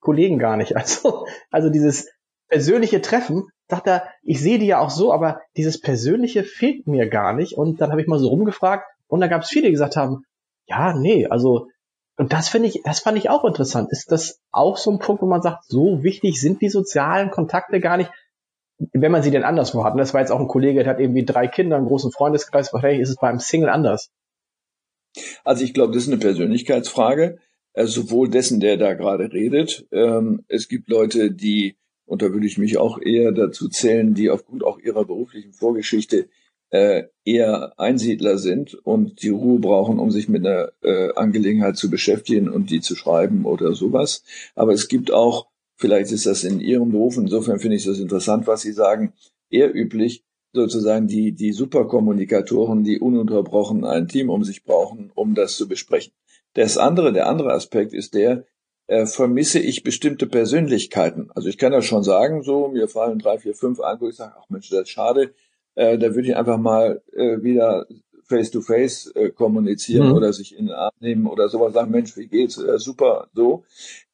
Kollegen 0.00 0.38
gar 0.38 0.56
nicht. 0.56 0.74
Also, 0.76 1.26
also 1.50 1.70
dieses 1.70 2.08
persönliche 2.48 3.00
Treffen, 3.00 3.48
sagt 3.68 3.86
er, 3.86 4.08
ich 4.22 4.40
sehe 4.40 4.58
die 4.58 4.66
ja 4.66 4.80
auch 4.80 4.90
so, 4.90 5.12
aber 5.12 5.40
dieses 5.56 5.80
persönliche 5.80 6.42
fehlt 6.42 6.86
mir 6.86 7.08
gar 7.08 7.32
nicht. 7.32 7.56
Und 7.56 7.80
dann 7.80 7.90
habe 7.90 8.00
ich 8.00 8.08
mal 8.08 8.18
so 8.18 8.28
rumgefragt, 8.28 8.84
und 9.06 9.20
da 9.20 9.26
gab 9.26 9.42
es 9.42 9.48
viele, 9.48 9.66
die 9.66 9.72
gesagt 9.72 9.96
haben, 9.96 10.24
ja, 10.66 10.94
nee, 10.94 11.26
also, 11.26 11.68
und 12.16 12.32
das 12.32 12.48
finde 12.48 12.68
ich, 12.68 12.82
das 12.84 13.00
fand 13.00 13.18
ich 13.18 13.30
auch 13.30 13.44
interessant. 13.44 13.90
Ist 13.90 14.12
das 14.12 14.40
auch 14.52 14.76
so 14.76 14.90
ein 14.90 14.98
Punkt, 14.98 15.22
wo 15.22 15.26
man 15.26 15.42
sagt, 15.42 15.64
so 15.64 16.02
wichtig 16.02 16.40
sind 16.40 16.60
die 16.60 16.68
sozialen 16.68 17.30
Kontakte 17.30 17.80
gar 17.80 17.96
nicht, 17.96 18.10
wenn 18.92 19.12
man 19.12 19.22
sie 19.22 19.30
denn 19.30 19.44
anderswo 19.44 19.84
hat? 19.84 19.92
Und 19.92 19.98
das 19.98 20.14
war 20.14 20.20
jetzt 20.20 20.30
auch 20.30 20.40
ein 20.40 20.48
Kollege, 20.48 20.82
der 20.82 20.92
hat 20.92 21.00
irgendwie 21.00 21.24
drei 21.24 21.46
Kinder, 21.46 21.76
einen 21.76 21.86
großen 21.86 22.12
Freundeskreis, 22.12 22.72
wahrscheinlich 22.72 23.00
ist 23.00 23.10
es 23.10 23.16
beim 23.16 23.38
Single 23.38 23.68
anders. 23.68 24.10
Also 25.44 25.64
ich 25.64 25.74
glaube, 25.74 25.92
das 25.92 26.04
ist 26.04 26.08
eine 26.08 26.18
Persönlichkeitsfrage, 26.18 27.38
also 27.74 28.02
sowohl 28.02 28.28
dessen, 28.28 28.60
der 28.60 28.76
da 28.76 28.94
gerade 28.94 29.32
redet. 29.32 29.86
Ähm, 29.92 30.44
es 30.48 30.68
gibt 30.68 30.88
Leute, 30.88 31.30
die, 31.30 31.76
und 32.06 32.22
da 32.22 32.32
würde 32.32 32.46
ich 32.46 32.58
mich 32.58 32.78
auch 32.78 33.00
eher 33.00 33.32
dazu 33.32 33.68
zählen, 33.68 34.14
die 34.14 34.30
aufgrund 34.30 34.64
auch 34.64 34.78
ihrer 34.78 35.04
beruflichen 35.04 35.52
Vorgeschichte 35.52 36.28
äh, 36.70 37.04
eher 37.24 37.78
Einsiedler 37.78 38.38
sind 38.38 38.74
und 38.74 39.22
die 39.22 39.28
Ruhe 39.28 39.58
brauchen, 39.58 39.98
um 39.98 40.10
sich 40.10 40.28
mit 40.28 40.46
einer 40.46 40.70
äh, 40.82 41.12
Angelegenheit 41.14 41.76
zu 41.76 41.90
beschäftigen 41.90 42.48
und 42.48 42.70
die 42.70 42.80
zu 42.80 42.94
schreiben 42.94 43.44
oder 43.44 43.74
sowas. 43.74 44.22
Aber 44.54 44.72
es 44.72 44.88
gibt 44.88 45.10
auch, 45.10 45.48
vielleicht 45.80 46.12
ist 46.12 46.26
das 46.26 46.44
in 46.44 46.60
Ihrem 46.60 46.92
Beruf, 46.92 47.16
insofern 47.16 47.58
finde 47.58 47.76
ich 47.76 47.84
das 47.84 47.98
interessant, 47.98 48.46
was 48.46 48.60
Sie 48.60 48.72
sagen, 48.72 49.14
eher 49.48 49.74
üblich, 49.74 50.24
sozusagen 50.52 51.06
die, 51.06 51.32
die 51.32 51.52
Superkommunikatoren, 51.52 52.84
die 52.84 53.00
ununterbrochen 53.00 53.84
ein 53.84 54.08
Team 54.08 54.30
um 54.30 54.44
sich 54.44 54.64
brauchen, 54.64 55.10
um 55.14 55.34
das 55.34 55.56
zu 55.56 55.68
besprechen. 55.68 56.12
Das 56.54 56.76
andere, 56.76 57.12
der 57.12 57.28
andere 57.28 57.52
Aspekt 57.52 57.92
ist 57.92 58.14
der, 58.14 58.44
äh, 58.88 59.06
vermisse 59.06 59.60
ich 59.60 59.82
bestimmte 59.82 60.26
Persönlichkeiten. 60.26 61.30
Also 61.34 61.48
ich 61.48 61.56
kann 61.56 61.72
ja 61.72 61.80
schon 61.80 62.02
sagen, 62.02 62.42
so, 62.42 62.68
mir 62.68 62.88
fallen 62.88 63.18
drei, 63.18 63.38
vier, 63.38 63.54
fünf 63.54 63.80
ein, 63.80 64.00
wo 64.00 64.08
ich 64.08 64.16
sage, 64.16 64.34
ach 64.38 64.50
Mensch, 64.50 64.68
das 64.68 64.82
ist 64.82 64.90
schade, 64.90 65.32
äh, 65.76 65.96
da 65.96 66.14
würde 66.14 66.28
ich 66.28 66.36
einfach 66.36 66.58
mal 66.58 67.00
äh, 67.12 67.42
wieder 67.42 67.86
face-to-face 68.24 69.12
äh, 69.14 69.30
kommunizieren 69.30 70.08
mhm. 70.08 70.14
oder 70.14 70.32
sich 70.32 70.56
in 70.56 70.66
den 70.66 70.74
Arm 70.74 70.92
nehmen 71.00 71.26
oder 71.26 71.48
sowas 71.48 71.72
sagen, 71.72 71.90
Mensch, 71.90 72.16
wie 72.16 72.26
geht's? 72.26 72.58
Äh, 72.58 72.78
super, 72.78 73.28
so. 73.32 73.64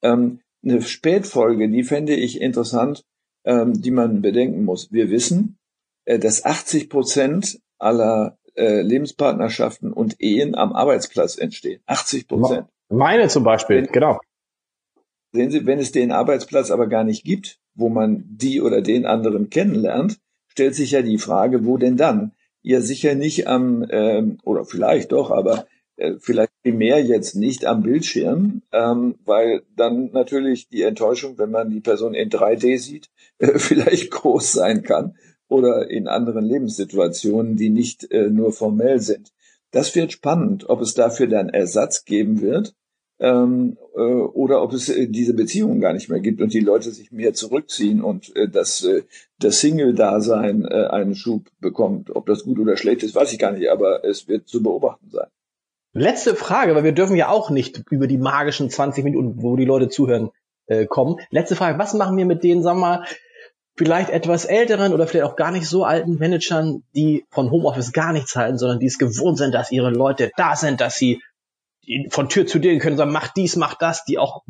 Ähm, 0.02 0.40
eine 0.66 0.82
Spätfolge, 0.82 1.68
die 1.68 1.84
fände 1.84 2.14
ich 2.14 2.40
interessant, 2.40 3.04
ähm, 3.44 3.80
die 3.80 3.90
man 3.90 4.22
bedenken 4.22 4.64
muss. 4.64 4.92
Wir 4.92 5.10
wissen, 5.10 5.58
äh, 6.04 6.18
dass 6.18 6.44
80 6.44 6.90
Prozent 6.90 7.60
aller 7.78 8.38
äh, 8.56 8.80
Lebenspartnerschaften 8.82 9.92
und 9.92 10.20
Ehen 10.20 10.54
am 10.54 10.72
Arbeitsplatz 10.72 11.38
entstehen. 11.38 11.80
80 11.86 12.28
Prozent. 12.28 12.68
Meine 12.88 13.28
zum 13.28 13.44
Beispiel, 13.44 13.82
wenn, 13.82 13.92
genau. 13.92 14.18
Sehen 15.32 15.50
Sie, 15.50 15.66
wenn 15.66 15.78
es 15.78 15.92
den 15.92 16.12
Arbeitsplatz 16.12 16.70
aber 16.70 16.86
gar 16.86 17.04
nicht 17.04 17.24
gibt, 17.24 17.58
wo 17.74 17.88
man 17.88 18.24
die 18.26 18.60
oder 18.60 18.80
den 18.80 19.06
anderen 19.06 19.50
kennenlernt, 19.50 20.18
stellt 20.48 20.74
sich 20.74 20.92
ja 20.92 21.02
die 21.02 21.18
Frage, 21.18 21.66
wo 21.66 21.76
denn 21.76 21.96
dann? 21.96 22.32
Ja, 22.62 22.80
sicher 22.80 23.14
nicht 23.14 23.46
am, 23.46 23.86
ähm, 23.90 24.38
oder 24.42 24.64
vielleicht 24.64 25.12
doch, 25.12 25.30
aber 25.30 25.66
vielleicht 26.18 26.52
primär 26.62 27.02
jetzt 27.02 27.36
nicht 27.36 27.64
am 27.64 27.82
Bildschirm, 27.82 28.62
ähm, 28.72 29.16
weil 29.24 29.62
dann 29.76 30.10
natürlich 30.12 30.68
die 30.68 30.82
Enttäuschung, 30.82 31.38
wenn 31.38 31.50
man 31.50 31.70
die 31.70 31.80
Person 31.80 32.14
in 32.14 32.28
3D 32.28 32.78
sieht, 32.78 33.08
äh, 33.38 33.58
vielleicht 33.58 34.10
groß 34.10 34.52
sein 34.52 34.82
kann 34.82 35.16
oder 35.48 35.90
in 35.90 36.08
anderen 36.08 36.44
Lebenssituationen, 36.44 37.56
die 37.56 37.70
nicht 37.70 38.10
äh, 38.10 38.28
nur 38.28 38.52
formell 38.52 39.00
sind. 39.00 39.32
Das 39.70 39.94
wird 39.94 40.12
spannend, 40.12 40.68
ob 40.68 40.80
es 40.80 40.94
dafür 40.94 41.26
dann 41.26 41.48
Ersatz 41.48 42.04
geben 42.04 42.40
wird 42.40 42.74
ähm, 43.18 43.78
äh, 43.94 44.00
oder 44.00 44.62
ob 44.62 44.72
es 44.72 44.88
äh, 44.88 45.08
diese 45.08 45.34
Beziehungen 45.34 45.80
gar 45.80 45.92
nicht 45.92 46.08
mehr 46.08 46.20
gibt 46.20 46.40
und 46.40 46.52
die 46.52 46.60
Leute 46.60 46.90
sich 46.90 47.12
mehr 47.12 47.32
zurückziehen 47.34 48.02
und 48.02 48.34
äh, 48.36 48.48
dass 48.48 48.84
äh, 48.84 49.02
das 49.38 49.60
Single-Dasein 49.60 50.64
äh, 50.64 50.86
einen 50.88 51.14
Schub 51.14 51.46
bekommt. 51.60 52.14
Ob 52.14 52.26
das 52.26 52.44
gut 52.44 52.58
oder 52.58 52.76
schlecht 52.76 53.02
ist, 53.02 53.14
weiß 53.14 53.32
ich 53.32 53.38
gar 53.38 53.52
nicht, 53.52 53.70
aber 53.70 54.04
es 54.04 54.28
wird 54.28 54.48
zu 54.48 54.62
beobachten 54.62 55.10
sein. 55.10 55.28
Letzte 55.96 56.36
Frage, 56.36 56.74
weil 56.74 56.84
wir 56.84 56.92
dürfen 56.92 57.16
ja 57.16 57.30
auch 57.30 57.48
nicht 57.48 57.82
über 57.90 58.06
die 58.06 58.18
magischen 58.18 58.68
20 58.68 59.02
Minuten, 59.02 59.42
wo 59.42 59.56
die 59.56 59.64
Leute 59.64 59.88
zuhören, 59.88 60.30
äh, 60.66 60.84
kommen. 60.84 61.16
Letzte 61.30 61.56
Frage, 61.56 61.78
was 61.78 61.94
machen 61.94 62.18
wir 62.18 62.26
mit 62.26 62.44
denen, 62.44 62.62
sagen 62.62 62.80
wir 62.80 62.98
mal, 62.98 63.06
vielleicht 63.78 64.10
etwas 64.10 64.44
älteren 64.44 64.92
oder 64.92 65.06
vielleicht 65.06 65.24
auch 65.24 65.36
gar 65.36 65.50
nicht 65.52 65.66
so 65.66 65.84
alten 65.84 66.18
Managern, 66.18 66.82
die 66.94 67.24
von 67.30 67.50
Homeoffice 67.50 67.92
gar 67.92 68.12
nichts 68.12 68.36
halten, 68.36 68.58
sondern 68.58 68.78
die 68.78 68.86
es 68.86 68.98
gewohnt 68.98 69.38
sind, 69.38 69.54
dass 69.54 69.72
ihre 69.72 69.88
Leute 69.88 70.30
da 70.36 70.54
sind, 70.54 70.82
dass 70.82 70.96
sie 70.96 71.22
von 72.10 72.28
Tür 72.28 72.46
zu 72.46 72.58
Tür 72.58 72.76
können 72.78 72.98
sagen, 72.98 73.12
mach 73.12 73.28
dies, 73.28 73.56
mach 73.56 73.74
das, 73.74 74.04
die 74.04 74.18
auch 74.18 74.42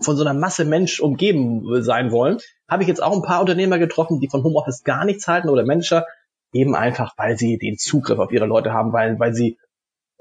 von 0.00 0.16
so 0.16 0.22
einer 0.22 0.38
Masse 0.38 0.66
Mensch 0.66 1.00
umgeben 1.00 1.82
sein 1.82 2.12
wollen, 2.12 2.40
habe 2.68 2.82
ich 2.82 2.88
jetzt 2.90 3.02
auch 3.02 3.14
ein 3.14 3.22
paar 3.22 3.40
Unternehmer 3.40 3.78
getroffen, 3.78 4.20
die 4.20 4.28
von 4.28 4.42
Homeoffice 4.44 4.84
gar 4.84 5.06
nichts 5.06 5.26
halten 5.26 5.48
oder 5.48 5.64
Manager, 5.64 6.04
eben 6.52 6.74
einfach, 6.74 7.14
weil 7.16 7.38
sie 7.38 7.56
den 7.56 7.78
Zugriff 7.78 8.18
auf 8.18 8.32
ihre 8.32 8.46
Leute 8.46 8.74
haben, 8.74 8.92
weil, 8.92 9.18
weil 9.18 9.32
sie 9.32 9.56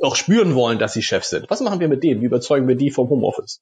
auch 0.02 0.16
spüren 0.16 0.56
wollen, 0.56 0.80
dass 0.80 0.94
sie 0.94 1.02
Chef 1.02 1.24
sind. 1.24 1.50
Was 1.50 1.62
machen 1.62 1.80
wir 1.80 1.88
mit 1.88 2.04
denen? 2.04 2.22
Wie 2.22 2.26
überzeugen 2.26 2.68
wir 2.68 2.76
die 2.76 2.92
vom 2.92 3.10
Homeoffice? 3.10 3.62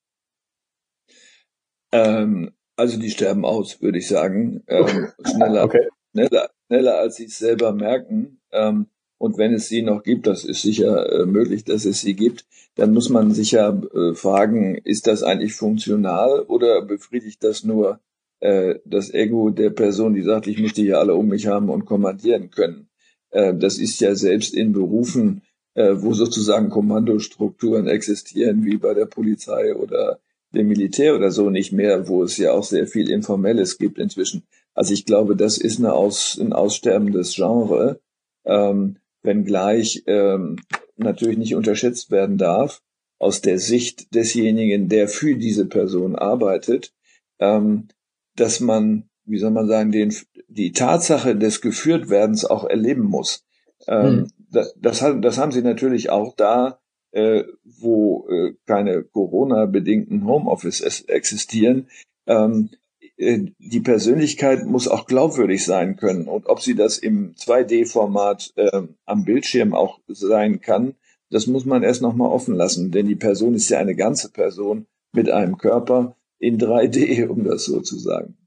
Ähm, 1.91 2.52
also 2.76 3.00
die 3.00 3.10
sterben 3.10 3.45
aus, 3.45 3.82
würde 3.82 3.97
ich 3.97 4.08
sagen. 4.08 4.63
Ähm, 4.67 5.12
schneller, 5.26 5.63
okay. 5.63 5.88
schneller, 6.12 6.50
schneller, 6.67 7.00
als 7.00 7.15
sie 7.15 7.26
es 7.26 7.38
selber 7.38 7.73
merken. 7.73 8.39
Ähm, 8.52 8.88
und 9.17 9.38
wenn 9.38 9.54
es 9.54 9.67
sie 9.67 9.82
noch 9.82 10.04
gibt, 10.04 10.28
das 10.28 10.43
ist 10.43 10.62
sicher 10.62 11.12
äh, 11.12 11.26
möglich, 11.26 11.63
dass 11.63 11.86
es 11.86 12.02
sie 12.02 12.13
gibt, 12.13 12.45
dann 12.76 12.93
muss 12.93 13.10
man 13.10 13.34
sich 13.34 13.52
ja 13.52 13.69
äh, 13.69 14.13
fragen, 14.13 14.76
ist 14.76 15.08
das 15.08 15.23
eigentlich 15.23 15.56
funktional 15.56 16.41
oder 16.41 16.84
befriedigt 16.84 17.43
das 17.43 17.63
nur 17.63 18.00
äh, 18.39 18.76
das 18.86 19.12
Ego 19.12 19.50
der 19.50 19.71
Person, 19.71 20.13
die 20.13 20.21
sagt, 20.21 20.45
ich 20.45 20.60
muss 20.60 20.73
die 20.73 20.84
hier 20.84 21.00
alle 21.00 21.15
um 21.15 21.28
mich 21.28 21.47
haben 21.47 21.69
und 21.69 21.86
kommandieren 21.86 22.52
können. 22.52 22.89
Äh, 23.32 23.56
das 23.56 23.80
ist 23.80 24.00
ja 24.00 24.13
selbst 24.13 24.54
in 24.54 24.73
Berufen, 24.73 25.41
äh, 25.78 26.02
wo 26.02 26.16
sozusagen 26.16 26.70
Kommandostrukturen 26.70 27.88
existieren, 27.88 28.66
wie 28.66 28.78
bei 28.78 28.96
der 28.96 29.06
Polizei 29.06 29.76
oder 29.76 30.18
dem 30.52 30.70
Militär 30.70 31.16
oder 31.16 31.30
so 31.30 31.52
nicht 31.52 31.72
mehr, 31.72 32.08
wo 32.08 32.24
es 32.24 32.38
ja 32.38 32.52
auch 32.52 32.63
sehr 32.63 32.88
viel 32.88 33.12
Informelles 33.12 33.78
gibt 33.78 34.00
inzwischen. 34.00 34.42
Also 34.74 34.94
ich 34.94 35.06
glaube, 35.06 35.36
das 35.36 35.60
ist 35.60 35.78
eine 35.78 35.94
Aus, 35.94 36.36
ein 36.42 36.52
aussterbendes 36.52 37.36
Genre, 37.36 38.00
ähm, 38.46 38.98
wenngleich 39.22 40.04
ähm, 40.08 40.58
natürlich 40.96 41.38
nicht 41.38 41.54
unterschätzt 41.54 42.10
werden 42.10 42.40
darf, 42.40 42.82
aus 43.20 43.42
der 43.42 43.60
Sicht 43.60 44.16
desjenigen, 44.16 44.90
der 44.90 45.08
für 45.08 45.36
diese 45.36 45.66
Person 45.68 46.16
arbeitet, 46.16 46.92
ähm, 47.38 47.90
dass 48.36 48.60
man, 48.62 49.10
wie 49.26 49.38
soll 49.38 49.52
man 49.52 49.68
sagen, 49.68 49.92
den, 49.92 50.12
die 50.48 50.72
Tatsache 50.72 51.36
des 51.36 51.62
Geführtwerdens 51.62 52.46
auch 52.46 52.63
erleben 52.63 53.04
muss. 53.04 53.46
Ähm, 53.88 54.06
hm. 54.06 54.28
Das, 54.58 54.76
das, 54.78 55.06
das 55.22 55.38
haben 55.38 55.52
sie 55.52 55.62
natürlich 55.62 56.10
auch 56.10 56.36
da, 56.36 56.80
äh, 57.12 57.43
wo 57.63 58.28
äh, 58.30 58.54
keine 58.65 59.04
Corona-bedingten 59.04 60.26
Homeoffice 60.26 60.82
existieren. 61.08 61.88
Ähm, 62.26 62.70
äh, 63.17 63.46
die 63.60 63.80
Persönlichkeit 63.80 64.65
muss 64.65 64.88
auch 64.88 65.06
glaubwürdig 65.06 65.63
sein 65.63 65.96
können. 65.96 66.28
Und 66.28 66.48
ob 66.48 66.62
sie 66.62 66.76
das 66.76 66.98
im 66.98 67.36
2D-Format 67.36 68.54
äh, 68.56 68.82
am 69.06 69.24
Bildschirm 69.24 69.74
auch 69.74 70.00
sein 70.08 70.62
kann, 70.62 70.96
das 71.30 71.48
muss 71.48 71.65
man 71.65 71.84
erst 71.84 72.02
nochmal 72.02 72.30
offen 72.30 72.56
lassen. 72.56 72.91
Denn 72.91 73.08
die 73.08 73.15
Person 73.15 73.54
ist 73.54 73.70
ja 73.70 73.80
eine 73.80 73.96
ganze 73.96 74.32
Person 74.32 74.88
mit 75.13 75.30
einem 75.30 75.58
Körper 75.58 76.15
in 76.39 76.60
3D, 76.60 77.28
um 77.30 77.43
das 77.43 77.65
so 77.65 77.82
zu 77.82 77.98
sagen. 77.98 78.38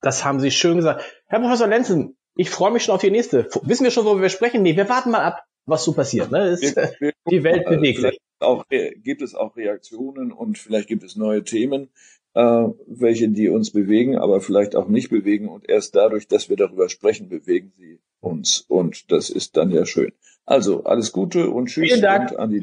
Das 0.00 0.24
haben 0.24 0.40
Sie 0.40 0.50
schön 0.50 0.76
gesagt. 0.76 1.02
Herr 1.26 1.40
Professor 1.40 1.68
Lenzen, 1.68 2.16
ich 2.34 2.50
freue 2.50 2.72
mich 2.72 2.84
schon 2.84 2.94
auf 2.94 3.00
die 3.00 3.10
nächste. 3.10 3.48
Wissen 3.62 3.84
wir 3.84 3.90
schon, 3.90 4.04
worüber 4.04 4.22
wir 4.22 4.28
sprechen? 4.28 4.62
Nee, 4.62 4.76
wir 4.76 4.88
warten 4.88 5.10
mal 5.10 5.24
ab, 5.24 5.44
was 5.66 5.84
so 5.84 5.92
passiert. 5.92 6.30
Ne? 6.30 6.48
Ist, 6.48 6.76
wir, 6.76 6.94
wir 6.98 7.12
die 7.30 7.44
Welt 7.44 7.66
bewegt 7.66 8.00
sich. 8.00 8.18
Auch, 8.40 8.64
gibt 8.68 9.22
es 9.22 9.34
auch 9.34 9.56
Reaktionen 9.56 10.32
und 10.32 10.58
vielleicht 10.58 10.88
gibt 10.88 11.04
es 11.04 11.14
neue 11.14 11.44
Themen 11.44 11.90
äh, 12.34 12.68
welche 12.86 13.28
die 13.28 13.48
uns 13.48 13.70
bewegen, 13.70 14.16
aber 14.16 14.40
vielleicht 14.40 14.76
auch 14.76 14.88
nicht 14.88 15.10
bewegen. 15.10 15.48
Und 15.48 15.68
erst 15.68 15.94
dadurch, 15.94 16.28
dass 16.28 16.48
wir 16.48 16.56
darüber 16.56 16.88
sprechen, 16.88 17.28
bewegen 17.28 17.72
sie 17.76 18.00
uns. 18.20 18.64
Und 18.68 19.10
das 19.12 19.30
ist 19.30 19.56
dann 19.56 19.70
ja 19.70 19.84
schön. 19.84 20.12
Also 20.44 20.84
alles 20.84 21.12
Gute 21.12 21.50
und 21.50 21.66
Tschüss 21.66 21.92
und 21.96 22.04
an 22.04 22.50
die 22.50 22.62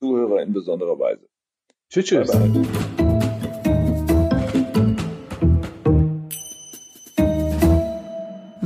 Zuhörer 0.00 0.42
in 0.42 0.52
besonderer 0.52 0.98
Weise. 0.98 1.26
Tschüss, 1.90 2.06
tschüss. 2.06 2.30
Bye 2.30 2.48
bye. 2.48 3.07